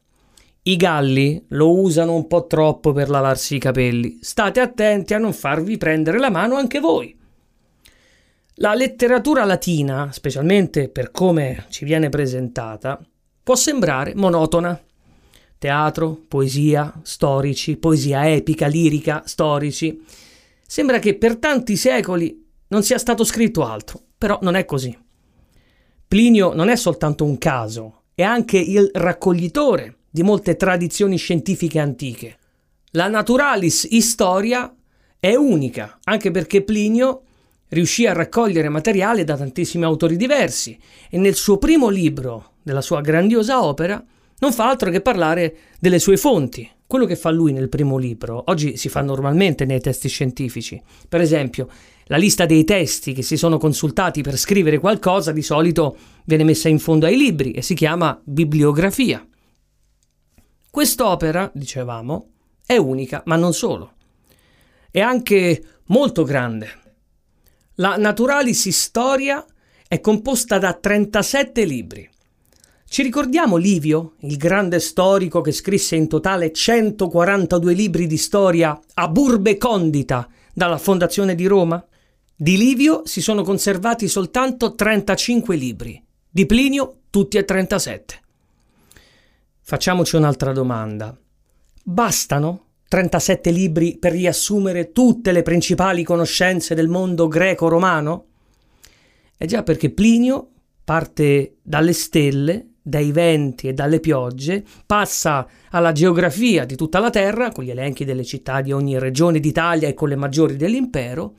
I 0.63 0.75
galli 0.75 1.45
lo 1.49 1.79
usano 1.79 2.15
un 2.15 2.25
po' 2.25 2.47
troppo 2.47 2.93
per 2.93 3.09
lavarsi 3.09 3.57
i 3.57 3.59
capelli. 3.59 4.17
State 4.21 4.59
attenti 4.59 5.13
a 5.13 5.19
non 5.19 5.33
farvi 5.33 5.77
prendere 5.77 6.17
la 6.17 6.31
mano 6.31 6.55
anche 6.55 6.79
voi. 6.79 7.15
La 8.55 8.73
letteratura 8.73 9.43
latina, 9.43 10.09
specialmente 10.11 10.89
per 10.89 11.11
come 11.11 11.65
ci 11.69 11.85
viene 11.85 12.09
presentata, 12.09 12.99
può 13.43 13.53
sembrare 13.53 14.15
monotona. 14.15 14.81
Teatro, 15.63 16.19
poesia, 16.27 16.93
storici, 17.03 17.77
poesia 17.77 18.29
epica, 18.29 18.67
lirica, 18.67 19.23
storici. 19.25 20.03
Sembra 20.67 20.99
che 20.99 21.15
per 21.15 21.37
tanti 21.37 21.77
secoli 21.77 22.45
non 22.67 22.83
sia 22.83 22.97
stato 22.97 23.23
scritto 23.23 23.63
altro, 23.63 24.01
però 24.17 24.37
non 24.41 24.55
è 24.55 24.65
così. 24.65 24.93
Plinio 26.05 26.53
non 26.53 26.67
è 26.67 26.75
soltanto 26.75 27.23
un 27.23 27.37
caso, 27.37 28.01
è 28.13 28.23
anche 28.23 28.57
il 28.57 28.89
raccoglitore 28.91 29.99
di 30.09 30.21
molte 30.21 30.57
tradizioni 30.57 31.15
scientifiche 31.15 31.79
antiche. 31.79 32.37
La 32.91 33.07
Naturalis 33.07 33.87
Historia 33.89 34.69
è 35.17 35.33
unica, 35.35 35.97
anche 36.03 36.29
perché 36.29 36.61
Plinio 36.61 37.21
riuscì 37.69 38.05
a 38.05 38.11
raccogliere 38.11 38.67
materiale 38.67 39.23
da 39.23 39.37
tantissimi 39.37 39.85
autori 39.85 40.17
diversi 40.17 40.77
e 41.09 41.17
nel 41.17 41.35
suo 41.35 41.57
primo 41.57 41.87
libro 41.87 42.55
della 42.61 42.81
sua 42.81 42.99
grandiosa 42.99 43.63
opera 43.63 44.05
non 44.43 44.51
fa 44.51 44.67
altro 44.67 44.91
che 44.91 44.99
parlare 44.99 45.55
delle 45.79 45.99
sue 45.99 46.17
fonti, 46.17 46.69
quello 46.85 47.05
che 47.05 47.15
fa 47.15 47.29
lui 47.29 47.53
nel 47.53 47.69
primo 47.69 47.97
libro. 47.97 48.43
Oggi 48.47 48.75
si 48.75 48.89
fa 48.89 49.01
normalmente 49.01 49.63
nei 49.63 49.79
testi 49.79 50.09
scientifici. 50.09 50.81
Per 51.07 51.21
esempio, 51.21 51.69
la 52.07 52.17
lista 52.17 52.45
dei 52.45 52.65
testi 52.65 53.13
che 53.13 53.21
si 53.21 53.37
sono 53.37 53.57
consultati 53.57 54.21
per 54.21 54.35
scrivere 54.35 54.79
qualcosa 54.79 55.31
di 55.31 55.41
solito 55.41 55.95
viene 56.25 56.43
messa 56.43 56.67
in 56.67 56.79
fondo 56.79 57.05
ai 57.05 57.15
libri 57.15 57.51
e 57.51 57.61
si 57.61 57.73
chiama 57.73 58.19
bibliografia. 58.21 59.25
Quest'opera, 60.69 61.49
dicevamo, 61.53 62.27
è 62.65 62.75
unica, 62.75 63.23
ma 63.27 63.37
non 63.37 63.53
solo. 63.53 63.93
È 64.91 64.99
anche 64.99 65.63
molto 65.85 66.23
grande. 66.23 66.81
La 67.75 67.95
Naturalis 67.95 68.65
Historia 68.65 69.45
è 69.87 70.01
composta 70.01 70.57
da 70.57 70.73
37 70.73 71.63
libri. 71.63 72.11
Ci 72.93 73.01
ricordiamo 73.01 73.57
Livio, 73.57 74.13
il 74.19 74.37
grande 74.37 74.79
storico 74.79 75.41
che 75.41 75.51
scrisse 75.51 75.95
in 75.95 76.07
totale 76.07 76.51
142 76.53 77.73
libri 77.73 78.05
di 78.05 78.17
storia 78.17 78.79
a 78.93 79.07
burbe 79.07 79.57
condita 79.57 80.29
dalla 80.53 80.77
fondazione 80.77 81.33
di 81.33 81.47
Roma? 81.47 81.83
Di 82.35 82.55
Livio 82.55 83.01
si 83.05 83.19
sono 83.19 83.41
conservati 83.41 84.07
soltanto 84.07 84.75
35 84.75 85.55
libri, 85.55 86.05
di 86.29 86.45
Plinio 86.45 86.97
tutti 87.09 87.37
e 87.37 87.45
37. 87.45 88.21
Facciamoci 89.59 90.15
un'altra 90.15 90.51
domanda. 90.51 91.17
Bastano 91.81 92.65
37 92.89 93.49
libri 93.49 93.97
per 93.97 94.11
riassumere 94.11 94.91
tutte 94.91 95.31
le 95.31 95.41
principali 95.41 96.03
conoscenze 96.03 96.75
del 96.75 96.89
mondo 96.89 97.27
greco-romano? 97.27 98.25
È 99.35 99.45
già 99.45 99.63
perché 99.63 99.89
Plinio 99.89 100.49
parte 100.83 101.55
dalle 101.63 101.93
stelle, 101.93 102.67
dai 102.83 103.13
venti 103.13 103.69
e 103.69 103.73
dalle 103.73 104.01
piogge, 104.01 104.63
passa 104.85 105.47
alla 105.69 105.93
geografia 105.93 106.65
di 106.65 106.75
tutta 106.75 106.99
la 106.99 107.09
Terra, 107.09 107.51
con 107.51 107.63
gli 107.63 107.69
elenchi 107.69 108.03
delle 108.03 108.25
città 108.25 108.61
di 108.61 108.73
ogni 108.73 108.99
regione 108.99 109.39
d'Italia 109.39 109.87
e 109.87 109.93
con 109.93 110.09
le 110.09 110.17
maggiori 110.17 110.57
dell'impero, 110.57 111.35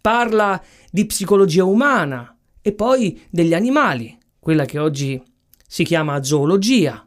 parla 0.00 0.60
di 0.90 1.04
psicologia 1.04 1.64
umana 1.64 2.34
e 2.62 2.72
poi 2.72 3.20
degli 3.28 3.52
animali, 3.52 4.16
quella 4.40 4.64
che 4.64 4.78
oggi 4.78 5.22
si 5.68 5.84
chiama 5.84 6.22
zoologia, 6.22 7.06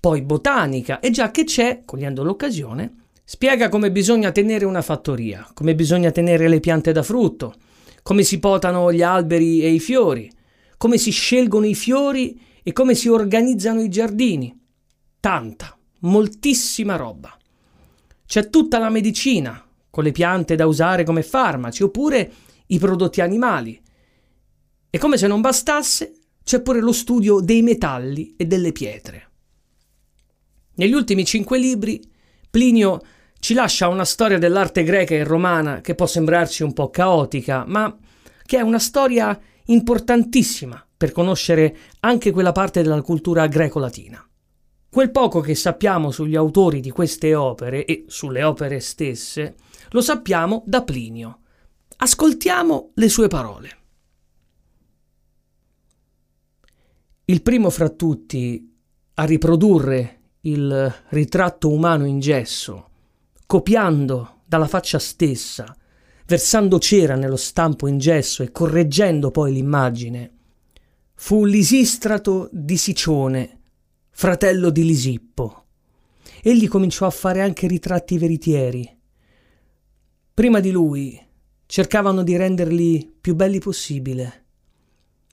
poi 0.00 0.22
botanica 0.22 0.98
e 0.98 1.10
già 1.10 1.30
che 1.30 1.44
c'è, 1.44 1.82
cogliendo 1.84 2.24
l'occasione, 2.24 2.94
spiega 3.24 3.68
come 3.68 3.92
bisogna 3.92 4.32
tenere 4.32 4.64
una 4.64 4.82
fattoria, 4.82 5.46
come 5.54 5.74
bisogna 5.74 6.10
tenere 6.10 6.48
le 6.48 6.60
piante 6.60 6.92
da 6.92 7.02
frutto, 7.02 7.54
come 8.02 8.22
si 8.22 8.38
potano 8.38 8.92
gli 8.92 9.02
alberi 9.02 9.62
e 9.62 9.68
i 9.68 9.80
fiori, 9.80 10.30
come 10.76 10.98
si 10.98 11.10
scelgono 11.10 11.66
i 11.66 11.74
fiori 11.74 12.40
e 12.68 12.72
come 12.72 12.94
si 12.94 13.08
organizzano 13.08 13.80
i 13.80 13.88
giardini. 13.88 14.54
Tanta, 15.20 15.74
moltissima 16.00 16.96
roba. 16.96 17.34
C'è 18.26 18.50
tutta 18.50 18.78
la 18.78 18.90
medicina, 18.90 19.66
con 19.88 20.04
le 20.04 20.12
piante 20.12 20.54
da 20.54 20.66
usare 20.66 21.02
come 21.02 21.22
farmaci, 21.22 21.82
oppure 21.82 22.30
i 22.66 22.78
prodotti 22.78 23.22
animali. 23.22 23.80
E 24.90 24.98
come 24.98 25.16
se 25.16 25.26
non 25.26 25.40
bastasse, 25.40 26.12
c'è 26.44 26.60
pure 26.60 26.80
lo 26.80 26.92
studio 26.92 27.40
dei 27.40 27.62
metalli 27.62 28.34
e 28.36 28.44
delle 28.44 28.72
pietre. 28.72 29.30
Negli 30.74 30.92
ultimi 30.92 31.24
cinque 31.24 31.58
libri 31.58 32.02
Plinio 32.50 33.00
ci 33.38 33.54
lascia 33.54 33.88
una 33.88 34.04
storia 34.04 34.36
dell'arte 34.36 34.82
greca 34.82 35.14
e 35.14 35.24
romana 35.24 35.80
che 35.80 35.94
può 35.94 36.04
sembrarci 36.04 36.64
un 36.64 36.74
po' 36.74 36.90
caotica, 36.90 37.64
ma 37.66 37.96
che 38.44 38.58
è 38.58 38.60
una 38.60 38.78
storia 38.78 39.40
importantissima 39.68 40.84
per 40.96 41.12
conoscere 41.12 41.76
anche 42.00 42.30
quella 42.30 42.52
parte 42.52 42.82
della 42.82 43.00
cultura 43.02 43.46
greco-latina. 43.46 44.22
Quel 44.90 45.10
poco 45.10 45.40
che 45.40 45.54
sappiamo 45.54 46.10
sugli 46.10 46.36
autori 46.36 46.80
di 46.80 46.90
queste 46.90 47.34
opere 47.34 47.84
e 47.84 48.04
sulle 48.08 48.42
opere 48.42 48.80
stesse 48.80 49.56
lo 49.90 50.00
sappiamo 50.00 50.62
da 50.66 50.82
Plinio. 50.82 51.40
Ascoltiamo 51.98 52.92
le 52.94 53.08
sue 53.08 53.28
parole. 53.28 53.76
Il 57.26 57.42
primo 57.42 57.68
fra 57.68 57.90
tutti 57.90 58.74
a 59.14 59.24
riprodurre 59.24 60.20
il 60.42 60.94
ritratto 61.08 61.70
umano 61.70 62.06
in 62.06 62.20
gesso, 62.20 62.88
copiando 63.46 64.40
dalla 64.46 64.66
faccia 64.66 64.98
stessa, 64.98 65.76
versando 66.28 66.78
cera 66.78 67.16
nello 67.16 67.36
stampo 67.36 67.86
in 67.86 67.96
gesso 67.96 68.42
e 68.42 68.52
correggendo 68.52 69.30
poi 69.30 69.50
l'immagine, 69.50 70.32
fu 71.14 71.46
Lisistrato 71.46 72.50
di 72.52 72.76
Sicione, 72.76 73.60
fratello 74.10 74.68
di 74.68 74.84
Lisippo. 74.84 75.64
Egli 76.42 76.68
cominciò 76.68 77.06
a 77.06 77.10
fare 77.10 77.40
anche 77.40 77.66
ritratti 77.66 78.18
veritieri. 78.18 78.96
Prima 80.34 80.60
di 80.60 80.70
lui 80.70 81.18
cercavano 81.64 82.22
di 82.22 82.36
renderli 82.36 83.10
più 83.18 83.34
belli 83.34 83.58
possibile. 83.58 84.44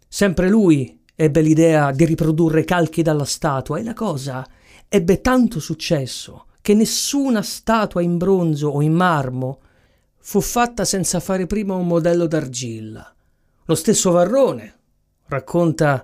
Sempre 0.08 0.48
lui 0.48 1.02
ebbe 1.14 1.42
l'idea 1.42 1.92
di 1.92 2.06
riprodurre 2.06 2.64
calchi 2.64 3.02
dalla 3.02 3.26
statua 3.26 3.80
e 3.80 3.84
la 3.84 3.94
cosa 3.94 4.48
ebbe 4.88 5.20
tanto 5.20 5.60
successo 5.60 6.46
che 6.62 6.74
nessuna 6.74 7.42
statua 7.42 8.02
in 8.02 8.18
bronzo 8.18 8.70
o 8.70 8.82
in 8.82 8.94
marmo 8.94 9.60
fu 10.28 10.42
fatta 10.42 10.86
senza 10.86 11.20
fare 11.20 11.46
prima 11.46 11.76
un 11.76 11.86
modello 11.86 12.26
d'argilla. 12.26 13.14
Lo 13.66 13.76
stesso 13.76 14.10
Varrone 14.10 14.80
racconta 15.28 16.04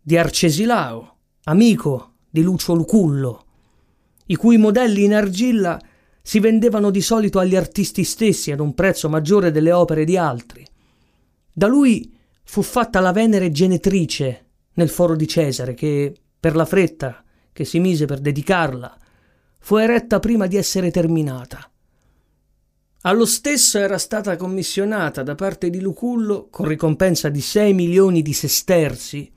di 0.00 0.16
Arcesilao, 0.16 1.16
amico 1.44 2.14
di 2.30 2.40
Lucio 2.40 2.72
Lucullo, 2.72 3.44
i 4.28 4.36
cui 4.36 4.56
modelli 4.56 5.04
in 5.04 5.12
argilla 5.12 5.78
si 6.22 6.40
vendevano 6.40 6.88
di 6.88 7.02
solito 7.02 7.38
agli 7.38 7.56
artisti 7.56 8.04
stessi 8.04 8.50
ad 8.52 8.60
un 8.60 8.72
prezzo 8.72 9.10
maggiore 9.10 9.50
delle 9.50 9.72
opere 9.72 10.04
di 10.04 10.16
altri. 10.16 10.66
Da 11.52 11.66
lui 11.66 12.16
fu 12.44 12.62
fatta 12.62 13.00
la 13.00 13.12
Venere 13.12 13.50
genetrice 13.50 14.46
nel 14.76 14.88
foro 14.88 15.14
di 15.14 15.28
Cesare, 15.28 15.74
che 15.74 16.14
per 16.40 16.56
la 16.56 16.64
fretta 16.64 17.22
che 17.52 17.66
si 17.66 17.80
mise 17.80 18.06
per 18.06 18.20
dedicarla 18.20 18.96
fu 19.58 19.76
eretta 19.76 20.20
prima 20.20 20.46
di 20.46 20.56
essere 20.56 20.90
terminata. 20.90 21.67
Allo 23.02 23.26
stesso 23.26 23.78
era 23.78 23.96
stata 23.96 24.34
commissionata 24.34 25.22
da 25.22 25.36
parte 25.36 25.70
di 25.70 25.80
Lucullo, 25.80 26.48
con 26.50 26.66
ricompensa 26.66 27.28
di 27.28 27.40
6 27.40 27.72
milioni 27.72 28.22
di 28.22 28.32
sesterzi, 28.32 29.30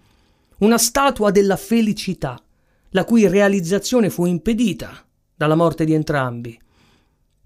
una 0.59 0.79
statua 0.79 1.29
della 1.29 1.57
felicità, 1.57 2.41
la 2.89 3.05
cui 3.05 3.27
realizzazione 3.27 4.09
fu 4.09 4.25
impedita 4.25 5.05
dalla 5.35 5.53
morte 5.53 5.85
di 5.85 5.93
entrambi. 5.93 6.59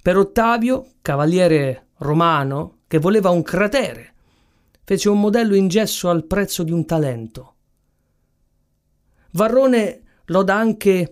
Per 0.02 0.18
Ottavio, 0.18 0.94
cavaliere 1.02 1.88
romano, 1.98 2.78
che 2.88 2.98
voleva 2.98 3.30
un 3.30 3.42
cratere, 3.42 4.14
fece 4.86 5.10
un 5.10 5.20
modello 5.20 5.54
in 5.54 5.68
gesso 5.68 6.10
al 6.10 6.26
prezzo 6.26 6.64
di 6.64 6.72
un 6.72 6.86
talento. 6.86 7.56
Varrone 9.32 10.02
loda 10.28 10.56
anche 10.56 11.12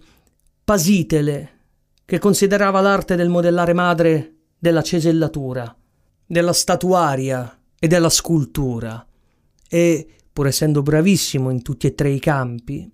Pasitele, 0.64 1.50
che 2.06 2.20
considerava 2.20 2.80
l'arte 2.80 3.18
del 3.18 3.28
modellare 3.28 3.74
madre 3.74 4.33
della 4.64 4.82
cesellatura, 4.82 5.76
della 6.26 6.54
statuaria 6.54 7.60
e 7.78 7.86
della 7.86 8.08
scultura 8.08 9.06
e, 9.68 10.08
pur 10.32 10.48
essendo 10.48 10.82
bravissimo 10.82 11.50
in 11.50 11.62
tutti 11.62 11.86
e 11.86 11.96
tre 11.96 12.12
i 12.12 12.20
campi, 12.22 12.90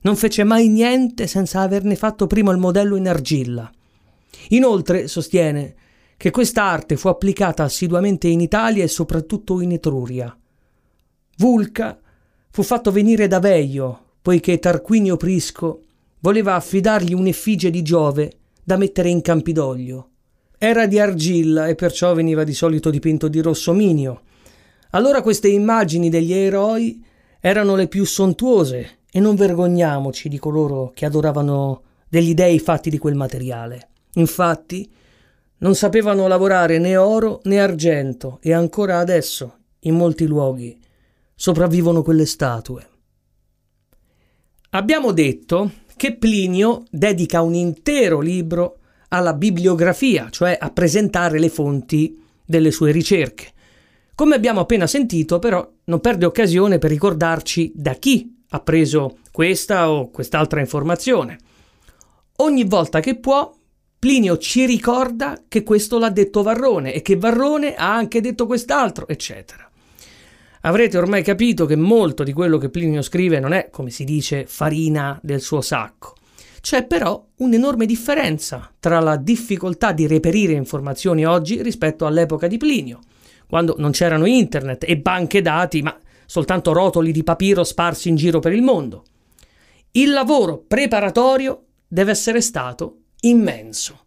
non 0.00 0.16
fece 0.16 0.44
mai 0.44 0.68
niente 0.68 1.26
senza 1.26 1.60
averne 1.60 1.94
fatto 1.94 2.26
prima 2.26 2.52
il 2.52 2.56
modello 2.56 2.96
in 2.96 3.06
argilla. 3.06 3.70
Inoltre 4.48 5.08
sostiene 5.08 5.74
che 6.16 6.30
questa 6.30 6.62
arte 6.62 6.96
fu 6.96 7.08
applicata 7.08 7.64
assiduamente 7.64 8.26
in 8.26 8.40
Italia 8.40 8.82
e 8.82 8.88
soprattutto 8.88 9.60
in 9.60 9.72
Etruria. 9.72 10.34
Vulca 11.36 12.00
fu 12.48 12.62
fatto 12.62 12.90
venire 12.90 13.28
da 13.28 13.40
Veio, 13.40 14.04
poiché 14.22 14.58
Tarquinio 14.58 15.18
Prisco 15.18 15.82
voleva 16.20 16.54
affidargli 16.54 17.12
un'effigie 17.12 17.68
di 17.68 17.82
Giove 17.82 18.38
da 18.64 18.78
mettere 18.78 19.10
in 19.10 19.20
Campidoglio. 19.20 20.09
Era 20.62 20.84
di 20.84 20.98
argilla 20.98 21.68
e 21.68 21.74
perciò 21.74 22.12
veniva 22.12 22.44
di 22.44 22.52
solito 22.52 22.90
dipinto 22.90 23.28
di 23.28 23.40
rossominio. 23.40 24.20
Allora 24.90 25.22
queste 25.22 25.48
immagini 25.48 26.10
degli 26.10 26.34
eroi 26.34 27.02
erano 27.40 27.76
le 27.76 27.88
più 27.88 28.04
sontuose 28.04 28.98
e 29.10 29.20
non 29.20 29.36
vergogniamoci 29.36 30.28
di 30.28 30.38
coloro 30.38 30.92
che 30.94 31.06
adoravano 31.06 31.82
degli 32.06 32.34
dei 32.34 32.58
fatti 32.58 32.90
di 32.90 32.98
quel 32.98 33.14
materiale. 33.14 33.88
Infatti, 34.16 34.86
non 35.60 35.74
sapevano 35.74 36.26
lavorare 36.26 36.78
né 36.78 36.94
oro 36.94 37.40
né 37.44 37.58
argento 37.58 38.38
e 38.42 38.52
ancora 38.52 38.98
adesso, 38.98 39.60
in 39.84 39.94
molti 39.94 40.26
luoghi, 40.26 40.78
sopravvivono 41.34 42.02
quelle 42.02 42.26
statue. 42.26 42.86
Abbiamo 44.72 45.12
detto 45.12 45.70
che 45.96 46.16
Plinio 46.16 46.84
dedica 46.90 47.40
un 47.40 47.54
intero 47.54 48.20
libro 48.20 48.79
alla 49.10 49.34
bibliografia, 49.34 50.28
cioè 50.30 50.56
a 50.58 50.70
presentare 50.70 51.38
le 51.38 51.48
fonti 51.48 52.20
delle 52.44 52.70
sue 52.70 52.90
ricerche. 52.90 53.52
Come 54.14 54.34
abbiamo 54.34 54.60
appena 54.60 54.86
sentito, 54.86 55.38
però, 55.38 55.66
non 55.84 56.00
perde 56.00 56.26
occasione 56.26 56.78
per 56.78 56.90
ricordarci 56.90 57.72
da 57.74 57.94
chi 57.94 58.42
ha 58.50 58.60
preso 58.60 59.18
questa 59.32 59.90
o 59.90 60.10
quest'altra 60.10 60.60
informazione. 60.60 61.38
Ogni 62.36 62.64
volta 62.64 63.00
che 63.00 63.16
può, 63.18 63.54
Plinio 63.98 64.38
ci 64.38 64.64
ricorda 64.64 65.42
che 65.46 65.62
questo 65.62 65.98
l'ha 65.98 66.10
detto 66.10 66.42
Varrone 66.42 66.92
e 66.92 67.02
che 67.02 67.16
Varrone 67.16 67.74
ha 67.74 67.94
anche 67.94 68.20
detto 68.20 68.46
quest'altro, 68.46 69.06
eccetera. 69.08 69.68
Avrete 70.62 70.98
ormai 70.98 71.22
capito 71.22 71.66
che 71.66 71.76
molto 71.76 72.22
di 72.22 72.32
quello 72.32 72.58
che 72.58 72.68
Plinio 72.68 73.02
scrive 73.02 73.40
non 73.40 73.52
è, 73.52 73.70
come 73.70 73.90
si 73.90 74.04
dice, 74.04 74.46
farina 74.46 75.18
del 75.22 75.40
suo 75.40 75.60
sacco. 75.60 76.14
C'è 76.60 76.84
però 76.84 77.26
un'enorme 77.36 77.86
differenza 77.86 78.70
tra 78.78 79.00
la 79.00 79.16
difficoltà 79.16 79.92
di 79.92 80.06
reperire 80.06 80.52
informazioni 80.52 81.24
oggi 81.24 81.62
rispetto 81.62 82.06
all'epoca 82.06 82.46
di 82.46 82.58
Plinio, 82.58 83.00
quando 83.48 83.74
non 83.78 83.92
c'erano 83.92 84.26
internet 84.26 84.84
e 84.86 84.98
banche 84.98 85.40
dati, 85.40 85.80
ma 85.80 85.98
soltanto 86.26 86.72
rotoli 86.72 87.12
di 87.12 87.24
papiro 87.24 87.64
sparsi 87.64 88.08
in 88.08 88.16
giro 88.16 88.40
per 88.40 88.52
il 88.52 88.62
mondo. 88.62 89.04
Il 89.92 90.10
lavoro 90.10 90.62
preparatorio 90.66 91.64
deve 91.88 92.12
essere 92.12 92.40
stato 92.40 92.98
immenso. 93.22 94.04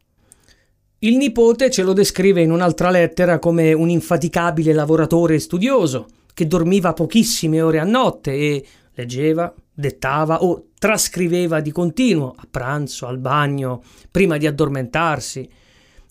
Il 1.00 1.18
nipote 1.18 1.70
ce 1.70 1.84
lo 1.84 1.92
descrive 1.92 2.42
in 2.42 2.52
un'altra 2.52 2.90
lettera 2.90 3.40
come 3.40 3.74
un 3.74 3.90
infaticabile 3.90 4.72
lavoratore 4.72 5.40
studioso, 5.40 6.08
che 6.34 6.48
dormiva 6.48 6.94
pochissime 6.94 7.62
ore 7.62 7.80
a 7.80 7.84
notte 7.84 8.32
e 8.32 8.66
leggeva, 8.94 9.54
dettava 9.74 10.44
o 10.44 10.68
trascriveva 10.78 11.60
di 11.60 11.72
continuo, 11.72 12.34
a 12.36 12.48
pranzo, 12.50 13.08
al 13.08 13.18
bagno, 13.18 13.82
prima 14.12 14.38
di 14.38 14.46
addormentarsi. 14.46 15.50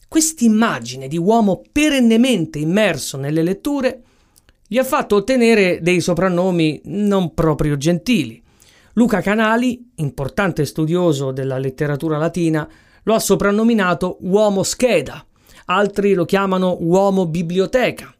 Quest'immagine 0.08 1.08
di 1.08 1.16
uomo 1.16 1.62
perennemente 1.70 2.58
immerso 2.58 3.16
nelle 3.16 3.42
letture 3.42 4.02
gli 4.66 4.78
ha 4.78 4.84
fatto 4.84 5.16
ottenere 5.16 5.80
dei 5.82 6.00
soprannomi 6.00 6.80
non 6.84 7.34
proprio 7.34 7.76
gentili. 7.76 8.42
Luca 8.94 9.20
Canali, 9.20 9.90
importante 9.96 10.64
studioso 10.64 11.30
della 11.30 11.58
letteratura 11.58 12.16
latina, 12.16 12.68
lo 13.02 13.14
ha 13.14 13.18
soprannominato 13.18 14.18
uomo 14.20 14.62
scheda, 14.62 15.24
altri 15.66 16.14
lo 16.14 16.24
chiamano 16.24 16.76
uomo 16.80 17.26
biblioteca. 17.26 18.14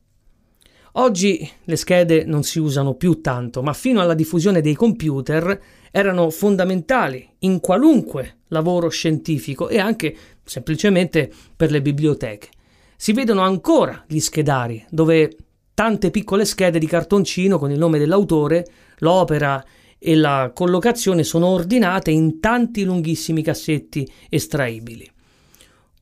Oggi 0.97 1.49
le 1.65 1.77
schede 1.77 2.25
non 2.27 2.43
si 2.43 2.59
usano 2.59 2.93
più 2.95 3.23
tanto, 3.23 3.63
ma 3.63 3.73
fino 3.73 4.03
alla 4.03 4.13
diffusione 4.13 4.61
dei 4.61 4.75
computer 4.75 5.59
erano 5.91 6.29
fondamentali 6.29 7.27
in 7.41 7.61
qualunque 7.61 8.41
lavoro 8.49 8.91
scientifico 8.91 9.71
e 9.71 9.79
anche 9.79 10.15
semplicemente 10.45 11.33
per 11.57 11.71
le 11.71 11.81
biblioteche. 11.81 12.49
Si 12.95 13.15
vedono 13.15 13.41
ancora 13.41 14.05
gli 14.07 14.21
schedari, 14.21 14.85
dove 14.91 15.35
tante 15.73 16.11
piccole 16.11 16.45
schede 16.45 16.79
di 16.79 16.87
cartoncino 16.87 17.59
con 17.59 17.71
il 17.71 17.79
nome 17.79 17.99
dell'autore, 17.99 18.67
l'opera 18.99 19.65
e 19.99 20.15
la 20.15 20.51
collocazione 20.55 21.25
sono 21.25 21.47
ordinate 21.47 22.11
in 22.11 22.39
tanti 22.39 22.85
lunghissimi 22.85 23.43
cassetti 23.43 24.07
estraibili. 24.29 25.11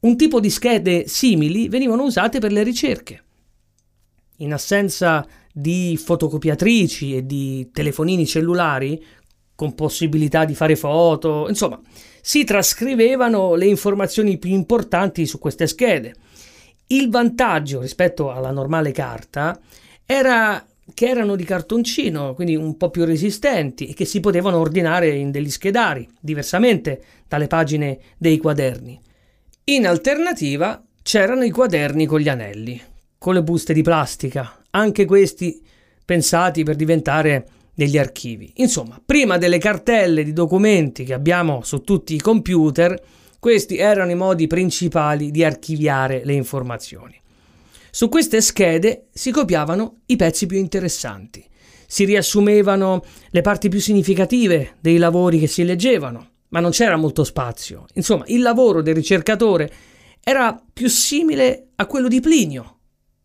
Un 0.01 0.17
tipo 0.17 0.41
di 0.41 0.51
schede 0.51 1.07
simili 1.07 1.69
venivano 1.69 2.03
usate 2.03 2.41
per 2.41 2.51
le 2.51 2.65
ricerche 2.65 3.23
in 4.41 4.53
assenza 4.53 5.27
di 5.53 5.99
fotocopiatrici 6.03 7.17
e 7.17 7.27
di 7.27 7.71
telefonini 7.73 8.27
cellulari 8.27 9.03
con 9.55 9.75
possibilità 9.75 10.45
di 10.45 10.55
fare 10.55 10.77
foto, 10.77 11.47
insomma, 11.49 11.79
si 12.23 12.45
trascrivevano 12.45 13.55
le 13.55 13.67
informazioni 13.67 14.39
più 14.39 14.51
importanti 14.51 15.27
su 15.27 15.39
queste 15.39 15.67
schede. 15.67 16.15
Il 16.87 17.11
vantaggio 17.11 17.81
rispetto 17.81 18.31
alla 18.31 18.51
normale 18.51 18.93
carta 18.93 19.59
era 20.07 20.65
che 20.93 21.09
erano 21.09 21.37
di 21.37 21.45
cartoncino, 21.45 22.35
quindi 22.35 22.57
un 22.57 22.77
po' 22.77 22.91
più 22.91 23.05
resistenti 23.05 23.89
e 23.89 23.95
che 23.95 24.05
si 24.05 24.21
potevano 24.21 24.59
ordinare 24.59 25.11
in 25.11 25.31
degli 25.31 25.51
schedari, 25.51 26.09
diversamente 26.19 27.03
dalle 27.29 27.47
pagine 27.47 27.99
dei 28.17 28.39
quaderni. 28.39 29.01
In 29.65 29.87
alternativa 29.87 30.83
c'erano 31.03 31.45
i 31.45 31.51
quaderni 31.51 32.07
con 32.07 32.21
gli 32.21 32.29
anelli, 32.29 32.81
con 33.21 33.35
le 33.35 33.43
buste 33.43 33.75
di 33.75 33.83
plastica, 33.83 34.63
anche 34.71 35.05
questi 35.05 35.61
pensati 36.07 36.63
per 36.63 36.75
diventare 36.75 37.47
degli 37.75 37.99
archivi. 37.99 38.51
Insomma, 38.57 38.99
prima 39.05 39.37
delle 39.37 39.59
cartelle 39.59 40.25
di 40.25 40.33
documenti 40.33 41.05
che 41.05 41.13
abbiamo 41.13 41.61
su 41.63 41.83
tutti 41.83 42.15
i 42.15 42.19
computer, 42.19 42.99
questi 43.39 43.77
erano 43.77 44.13
i 44.13 44.15
modi 44.15 44.47
principali 44.47 45.31
di 45.31 45.45
archiviare 45.45 46.23
le 46.25 46.33
informazioni. 46.33 47.15
Su 47.91 48.09
queste 48.09 48.41
schede 48.41 49.09
si 49.13 49.31
copiavano 49.31 49.99
i 50.07 50.17
pezzi 50.17 50.47
più 50.47 50.57
interessanti, 50.57 51.47
si 51.87 52.07
riassumevano 52.07 53.05
le 53.29 53.41
parti 53.43 53.69
più 53.69 53.81
significative 53.81 54.77
dei 54.81 54.97
lavori 54.97 55.39
che 55.39 55.47
si 55.47 55.63
leggevano, 55.65 56.29
ma 56.49 56.61
non 56.61 56.71
c'era 56.71 56.97
molto 56.97 57.25
spazio. 57.25 57.85
Insomma, 57.97 58.25
il 58.29 58.41
lavoro 58.41 58.81
del 58.81 58.95
ricercatore 58.95 59.71
era 60.25 60.59
più 60.73 60.89
simile 60.89 61.73
a 61.77 61.85
quello 61.85 62.09
di 62.09 62.21
Plinio, 62.21 62.77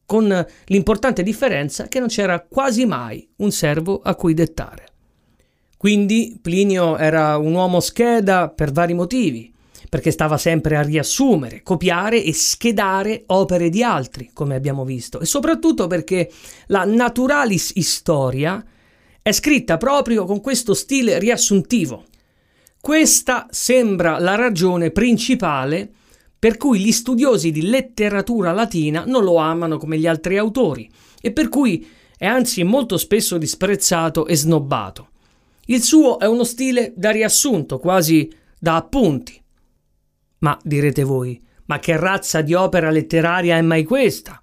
con 0.05 0.45
l'importante 0.65 1.23
differenza 1.23 1.87
che 1.87 1.99
non 1.99 2.07
c'era 2.07 2.41
quasi 2.41 2.85
mai 2.85 3.27
un 3.37 3.51
servo 3.51 4.01
a 4.03 4.15
cui 4.15 4.33
dettare. 4.33 4.85
Quindi 5.77 6.39
Plinio 6.41 6.97
era 6.97 7.37
un 7.37 7.53
uomo 7.53 7.79
scheda 7.79 8.49
per 8.49 8.71
vari 8.71 8.93
motivi 8.93 9.53
perché 9.89 10.11
stava 10.11 10.37
sempre 10.37 10.77
a 10.77 10.81
riassumere, 10.81 11.61
copiare 11.63 12.21
e 12.21 12.33
schedare 12.33 13.23
opere 13.27 13.69
di 13.69 13.83
altri, 13.83 14.31
come 14.33 14.55
abbiamo 14.55 14.83
visto, 14.83 15.19
e 15.19 15.25
soprattutto 15.25 15.87
perché 15.87 16.29
la 16.67 16.83
Naturalis 16.85 17.71
Historia 17.75 18.63
è 19.21 19.31
scritta 19.31 19.77
proprio 19.77 20.25
con 20.25 20.41
questo 20.41 20.73
stile 20.73 21.17
riassuntivo. 21.19 22.05
Questa 22.81 23.47
sembra 23.49 24.19
la 24.19 24.35
ragione 24.35 24.91
principale 24.91 25.91
per 26.45 26.58
cui 26.58 26.79
gli 26.79 26.91
studiosi 26.91 27.49
di 27.49 27.63
letteratura 27.63 28.51
latina 28.51 29.03
non 29.08 29.23
lo 29.23 29.38
amano 29.38 29.77
come 29.77 29.97
gli 29.97 30.05
altri 30.05 30.38
autori 30.38 30.88
e 31.19 31.31
per 31.31 31.49
cui 31.49 31.88
è 32.15 32.27
anzi 32.27 32.62
molto 32.62 32.97
spesso 32.97 33.39
disprezzato 33.39 34.27
e 34.27 34.36
snobbato. 34.36 35.10
Il 35.65 35.81
suo 35.81 36.19
è 36.19 36.27
uno 36.27 36.43
stile 36.43 36.93
da 36.95 37.10
riassunto, 37.10 37.79
quasi 37.79 38.31
da 38.60 38.75
appunti. 38.75 39.41
Ma 40.41 40.55
direte 40.62 41.01
voi, 41.01 41.41
ma 41.65 41.79
che 41.79 41.97
razza 41.97 42.41
di 42.41 42.53
opera 42.53 42.91
letteraria 42.91 43.58
è 43.58 43.62
mai 43.62 43.84
questa? 43.84 44.39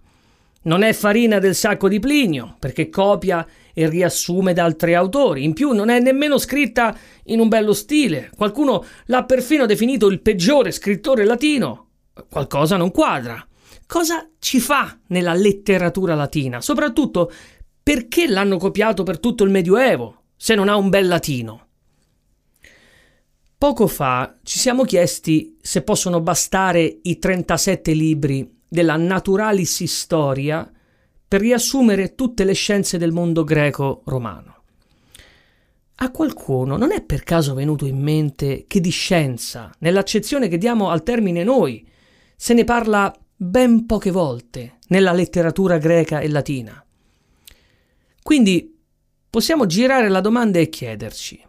Non 0.62 0.82
è 0.82 0.92
farina 0.94 1.38
del 1.38 1.54
sacco 1.54 1.86
di 1.86 2.00
Plinio, 2.00 2.56
perché 2.58 2.88
copia 2.88 3.46
e 3.72 3.88
riassume 3.88 4.54
da 4.54 4.64
altri 4.64 4.94
autori. 4.94 5.44
In 5.44 5.52
più 5.52 5.70
non 5.70 5.88
è 5.88 6.00
nemmeno 6.00 6.36
scritta 6.36 6.98
in 7.26 7.38
un 7.38 7.46
bello 7.46 7.72
stile. 7.72 8.32
Qualcuno 8.36 8.84
l'ha 9.04 9.22
perfino 9.22 9.66
definito 9.66 10.08
il 10.08 10.20
peggiore 10.20 10.72
scrittore 10.72 11.24
latino. 11.24 11.90
Qualcosa 12.28 12.76
non 12.76 12.90
quadra. 12.90 13.46
Cosa 13.86 14.28
ci 14.38 14.60
fa 14.60 14.98
nella 15.08 15.34
letteratura 15.34 16.14
latina? 16.14 16.60
Soprattutto 16.60 17.30
perché 17.82 18.28
l'hanno 18.28 18.58
copiato 18.58 19.02
per 19.02 19.18
tutto 19.18 19.44
il 19.44 19.50
Medioevo, 19.50 20.22
se 20.36 20.54
non 20.54 20.68
ha 20.68 20.76
un 20.76 20.88
bel 20.88 21.08
latino? 21.08 21.66
Poco 23.58 23.86
fa 23.86 24.38
ci 24.42 24.58
siamo 24.58 24.84
chiesti 24.84 25.56
se 25.60 25.82
possono 25.82 26.20
bastare 26.20 26.98
i 27.02 27.18
37 27.18 27.92
libri 27.92 28.60
della 28.66 28.96
Naturalis 28.96 29.80
Historia 29.80 30.70
per 31.28 31.40
riassumere 31.40 32.14
tutte 32.14 32.44
le 32.44 32.54
scienze 32.54 32.98
del 32.98 33.12
mondo 33.12 33.44
greco-romano. 33.44 34.62
A 35.96 36.10
qualcuno 36.10 36.76
non 36.76 36.90
è 36.90 37.02
per 37.02 37.22
caso 37.22 37.54
venuto 37.54 37.86
in 37.86 38.00
mente 38.00 38.64
che 38.66 38.80
di 38.80 38.90
scienza, 38.90 39.70
nell'accezione 39.78 40.48
che 40.48 40.58
diamo 40.58 40.90
al 40.90 41.02
termine 41.02 41.44
noi, 41.44 41.86
se 42.42 42.54
ne 42.54 42.64
parla 42.64 43.16
ben 43.36 43.86
poche 43.86 44.10
volte 44.10 44.78
nella 44.88 45.12
letteratura 45.12 45.78
greca 45.78 46.18
e 46.18 46.28
latina. 46.28 46.84
Quindi 48.20 48.80
possiamo 49.30 49.64
girare 49.66 50.08
la 50.08 50.20
domanda 50.20 50.58
e 50.58 50.68
chiederci 50.68 51.40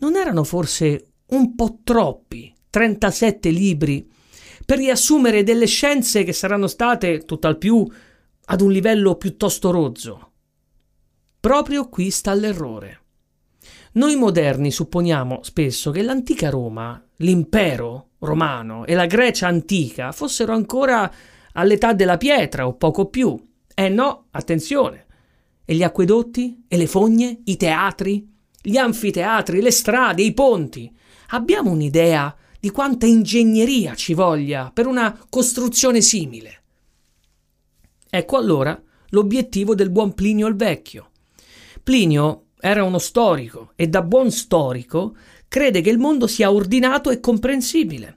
non 0.00 0.16
erano 0.16 0.44
forse 0.44 1.12
un 1.28 1.54
po' 1.54 1.78
troppi 1.82 2.54
37 2.68 3.48
libri 3.48 4.06
per 4.66 4.76
riassumere 4.76 5.44
delle 5.44 5.64
scienze 5.64 6.24
che 6.24 6.34
saranno 6.34 6.66
state, 6.66 7.20
tutt'al 7.20 7.56
più, 7.56 7.90
ad 8.44 8.60
un 8.60 8.70
livello 8.70 9.14
piuttosto 9.14 9.70
rozzo? 9.70 10.32
Proprio 11.40 11.88
qui 11.88 12.10
sta 12.10 12.34
l'errore. 12.34 12.99
Noi 13.92 14.16
moderni 14.16 14.70
supponiamo 14.70 15.40
spesso 15.42 15.90
che 15.90 16.02
l'antica 16.02 16.48
Roma, 16.48 17.02
l'impero 17.16 18.10
romano 18.20 18.84
e 18.86 18.94
la 18.94 19.06
Grecia 19.06 19.48
antica 19.48 20.12
fossero 20.12 20.52
ancora 20.52 21.12
all'età 21.52 21.92
della 21.92 22.16
pietra 22.16 22.66
o 22.66 22.74
poco 22.74 23.06
più. 23.06 23.36
Eh 23.74 23.88
no, 23.88 24.26
attenzione. 24.30 25.06
E 25.64 25.74
gli 25.74 25.82
acquedotti? 25.82 26.64
E 26.68 26.76
le 26.76 26.86
fogne? 26.86 27.40
I 27.44 27.56
teatri? 27.56 28.30
gli 28.62 28.76
anfiteatri, 28.76 29.60
le 29.60 29.70
strade, 29.70 30.22
i 30.22 30.34
ponti. 30.34 30.94
Abbiamo 31.28 31.70
un'idea 31.70 32.34
di 32.58 32.70
quanta 32.70 33.06
ingegneria 33.06 33.94
ci 33.94 34.12
voglia 34.12 34.70
per 34.72 34.86
una 34.86 35.18
costruzione 35.28 36.00
simile. 36.00 36.62
Ecco 38.10 38.36
allora 38.36 38.80
l'obiettivo 39.10 39.74
del 39.74 39.90
buon 39.90 40.14
Plinio 40.14 40.46
il 40.46 40.56
Vecchio. 40.56 41.10
Plinio 41.82 42.46
era 42.60 42.84
uno 42.84 42.98
storico 42.98 43.72
e 43.76 43.88
da 43.88 44.02
buon 44.02 44.30
storico 44.30 45.16
crede 45.48 45.80
che 45.80 45.90
il 45.90 45.98
mondo 45.98 46.26
sia 46.26 46.52
ordinato 46.52 47.10
e 47.10 47.20
comprensibile. 47.20 48.16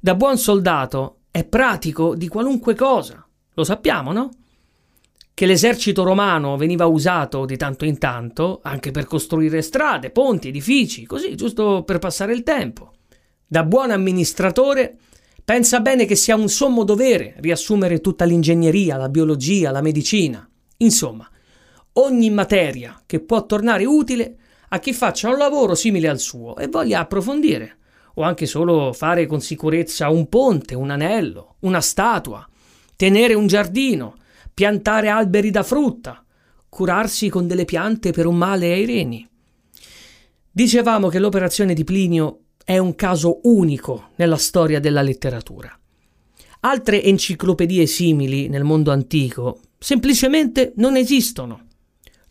Da 0.00 0.14
buon 0.14 0.38
soldato 0.38 1.18
è 1.30 1.44
pratico 1.44 2.14
di 2.14 2.28
qualunque 2.28 2.74
cosa. 2.74 3.26
Lo 3.54 3.64
sappiamo, 3.64 4.12
no? 4.12 4.30
che 5.40 5.46
l'esercito 5.46 6.02
romano 6.02 6.58
veniva 6.58 6.84
usato 6.84 7.46
di 7.46 7.56
tanto 7.56 7.86
in 7.86 7.96
tanto 7.96 8.60
anche 8.62 8.90
per 8.90 9.06
costruire 9.06 9.62
strade, 9.62 10.10
ponti, 10.10 10.48
edifici, 10.48 11.06
così 11.06 11.34
giusto 11.34 11.82
per 11.82 11.98
passare 11.98 12.34
il 12.34 12.42
tempo. 12.42 12.92
Da 13.46 13.64
buon 13.64 13.90
amministratore 13.90 14.98
pensa 15.42 15.80
bene 15.80 16.04
che 16.04 16.14
sia 16.14 16.36
un 16.36 16.50
sommo 16.50 16.84
dovere 16.84 17.36
riassumere 17.38 18.02
tutta 18.02 18.26
l'ingegneria, 18.26 18.98
la 18.98 19.08
biologia, 19.08 19.70
la 19.70 19.80
medicina, 19.80 20.46
insomma, 20.76 21.26
ogni 21.94 22.30
materia 22.30 23.02
che 23.06 23.20
può 23.20 23.44
tornare 23.46 23.84
utile 23.84 24.36
a 24.68 24.78
chi 24.78 24.92
faccia 24.92 25.28
un 25.28 25.38
lavoro 25.38 25.74
simile 25.74 26.08
al 26.08 26.20
suo 26.20 26.56
e 26.56 26.68
voglia 26.68 27.00
approfondire, 27.00 27.78
o 28.14 28.22
anche 28.22 28.46
solo 28.46 28.92
fare 28.92 29.26
con 29.26 29.40
sicurezza 29.40 30.08
un 30.08 30.28
ponte, 30.28 30.74
un 30.74 30.90
anello, 30.90 31.56
una 31.60 31.80
statua, 31.80 32.46
tenere 32.94 33.34
un 33.34 33.46
giardino, 33.46 34.16
piantare 34.52 35.08
alberi 35.08 35.50
da 35.50 35.62
frutta, 35.62 36.24
curarsi 36.68 37.28
con 37.28 37.46
delle 37.46 37.64
piante 37.64 38.12
per 38.12 38.26
un 38.26 38.36
male 38.36 38.72
ai 38.72 38.86
reni. 38.86 39.28
Dicevamo 40.52 41.08
che 41.08 41.18
l'operazione 41.18 41.74
di 41.74 41.84
Plinio 41.84 42.40
è 42.64 42.78
un 42.78 42.94
caso 42.94 43.40
unico 43.44 44.10
nella 44.16 44.36
storia 44.36 44.78
della 44.78 45.02
letteratura. 45.02 45.76
Altre 46.60 47.02
enciclopedie 47.02 47.86
simili 47.86 48.48
nel 48.48 48.64
mondo 48.64 48.92
antico 48.92 49.60
semplicemente 49.78 50.72
non 50.76 50.96
esistono. 50.96 51.68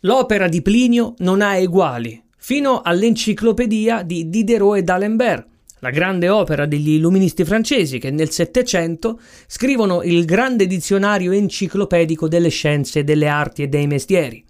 L'opera 0.04 0.48
di 0.48 0.62
Plinio 0.62 1.14
non 1.18 1.42
ha 1.42 1.56
eguali, 1.56 2.22
fino 2.38 2.80
all'enciclopedia 2.80 4.02
di 4.02 4.30
Diderot 4.30 4.78
e 4.78 4.82
d'Alembert, 4.82 5.46
la 5.80 5.90
grande 5.90 6.30
opera 6.30 6.64
degli 6.64 6.92
illuministi 6.92 7.44
francesi 7.44 7.98
che 7.98 8.10
nel 8.10 8.30
Settecento 8.30 9.20
scrivono 9.46 10.02
il 10.02 10.24
grande 10.24 10.66
dizionario 10.66 11.32
enciclopedico 11.32 12.28
delle 12.28 12.48
scienze, 12.48 13.04
delle 13.04 13.28
arti 13.28 13.62
e 13.62 13.68
dei 13.68 13.86
mestieri. 13.86 14.42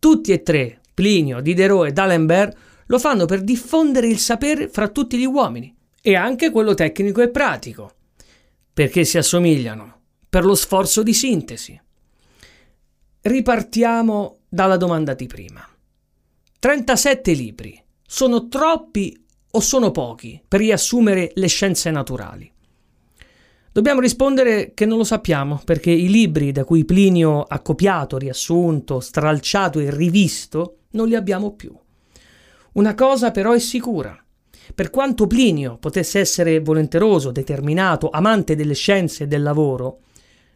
Tutti 0.00 0.32
e 0.32 0.42
tre, 0.42 0.80
Plinio, 0.92 1.40
Diderot 1.40 1.86
e 1.86 1.92
D'Alembert, 1.92 2.56
lo 2.86 2.98
fanno 2.98 3.26
per 3.26 3.42
diffondere 3.42 4.08
il 4.08 4.18
sapere 4.18 4.68
fra 4.68 4.88
tutti 4.88 5.18
gli 5.18 5.24
uomini 5.24 5.72
e 6.02 6.16
anche 6.16 6.50
quello 6.50 6.74
tecnico 6.74 7.20
e 7.20 7.28
pratico, 7.28 7.92
perché 8.72 9.04
si 9.04 9.18
assomigliano, 9.18 10.00
per 10.28 10.44
lo 10.44 10.56
sforzo 10.56 11.04
di 11.04 11.14
sintesi. 11.14 11.80
Ripartiamo 13.20 14.37
dalla 14.48 14.76
domanda 14.76 15.14
di 15.14 15.26
prima. 15.26 15.66
37 16.58 17.32
libri 17.32 17.80
sono 18.06 18.48
troppi 18.48 19.24
o 19.50 19.60
sono 19.60 19.90
pochi 19.90 20.42
per 20.46 20.60
riassumere 20.60 21.30
le 21.34 21.46
scienze 21.46 21.90
naturali? 21.90 22.50
Dobbiamo 23.70 24.00
rispondere 24.00 24.72
che 24.74 24.86
non 24.86 24.98
lo 24.98 25.04
sappiamo, 25.04 25.60
perché 25.64 25.90
i 25.90 26.08
libri 26.08 26.50
da 26.50 26.64
cui 26.64 26.84
Plinio 26.84 27.42
ha 27.42 27.60
copiato, 27.60 28.18
riassunto, 28.18 28.98
stralciato 28.98 29.78
e 29.78 29.94
rivisto 29.94 30.78
non 30.92 31.06
li 31.06 31.14
abbiamo 31.14 31.52
più. 31.52 31.72
Una 32.72 32.94
cosa 32.94 33.30
però 33.30 33.52
è 33.52 33.58
sicura. 33.58 34.20
Per 34.74 34.90
quanto 34.90 35.26
Plinio 35.26 35.76
potesse 35.78 36.18
essere 36.18 36.60
volenteroso, 36.60 37.30
determinato, 37.30 38.10
amante 38.10 38.56
delle 38.56 38.74
scienze 38.74 39.24
e 39.24 39.26
del 39.26 39.42
lavoro, 39.42 40.00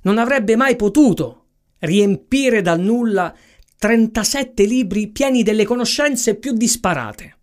non 0.03 0.19
avrebbe 0.19 0.57
mai 0.57 0.75
potuto 0.75 1.45
riempire 1.79 2.61
dal 2.61 2.81
nulla 2.81 3.35
37 3.83 4.63
libri 4.65 5.09
pieni 5.09 5.43
delle 5.43 5.65
conoscenze 5.65 6.37
più 6.37 6.53
disparate. 6.53 7.37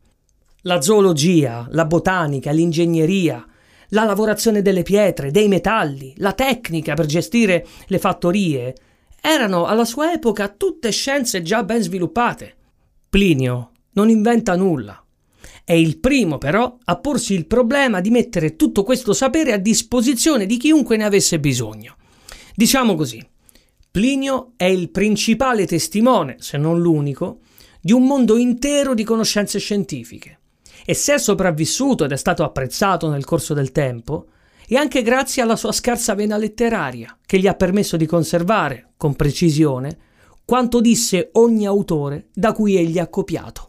La 0.61 0.79
zoologia, 0.79 1.67
la 1.71 1.83
botanica, 1.83 2.51
l'ingegneria, 2.51 3.45
la 3.89 4.05
lavorazione 4.05 4.61
delle 4.61 4.83
pietre, 4.83 5.31
dei 5.31 5.49
metalli, 5.49 6.13
la 6.15 6.31
tecnica 6.31 6.93
per 6.93 7.07
gestire 7.07 7.67
le 7.87 7.99
fattorie, 7.99 8.73
erano 9.19 9.65
alla 9.65 9.83
sua 9.83 10.13
epoca 10.13 10.47
tutte 10.47 10.91
scienze 10.91 11.41
già 11.41 11.63
ben 11.63 11.81
sviluppate. 11.81 12.55
Plinio 13.09 13.71
non 13.95 14.07
inventa 14.07 14.55
nulla. 14.55 15.03
È 15.65 15.73
il 15.73 15.99
primo 15.99 16.37
però 16.37 16.73
a 16.85 16.95
porsi 16.99 17.33
il 17.33 17.47
problema 17.47 17.99
di 17.99 18.11
mettere 18.11 18.55
tutto 18.55 18.83
questo 18.83 19.11
sapere 19.11 19.51
a 19.51 19.57
disposizione 19.57 20.45
di 20.45 20.55
chiunque 20.55 20.95
ne 20.95 21.03
avesse 21.03 21.37
bisogno. 21.37 21.97
Diciamo 22.55 22.95
così, 22.95 23.21
Plinio 23.91 24.53
è 24.55 24.65
il 24.65 24.91
principale 24.91 25.65
testimone, 25.65 26.35
se 26.37 26.59
non 26.59 26.79
l'unico, 26.79 27.39
di 27.81 27.91
un 27.91 28.05
mondo 28.05 28.37
intero 28.37 28.93
di 28.93 29.03
conoscenze 29.03 29.57
scientifiche. 29.57 30.39
E 30.85 30.93
se 30.93 31.15
è 31.15 31.17
sopravvissuto 31.17 32.03
ed 32.03 32.11
è 32.11 32.15
stato 32.15 32.43
apprezzato 32.43 33.09
nel 33.09 33.25
corso 33.25 33.55
del 33.55 33.71
tempo, 33.71 34.27
è 34.67 34.75
anche 34.75 35.01
grazie 35.01 35.41
alla 35.41 35.55
sua 35.55 35.71
scarsa 35.71 36.13
vena 36.13 36.37
letteraria, 36.37 37.17
che 37.25 37.39
gli 37.39 37.47
ha 37.47 37.55
permesso 37.55 37.97
di 37.97 38.05
conservare, 38.05 38.91
con 38.95 39.15
precisione, 39.15 39.97
quanto 40.45 40.81
disse 40.81 41.29
ogni 41.33 41.65
autore 41.65 42.27
da 42.31 42.51
cui 42.51 42.77
egli 42.77 42.99
ha 42.99 43.07
copiato. 43.07 43.68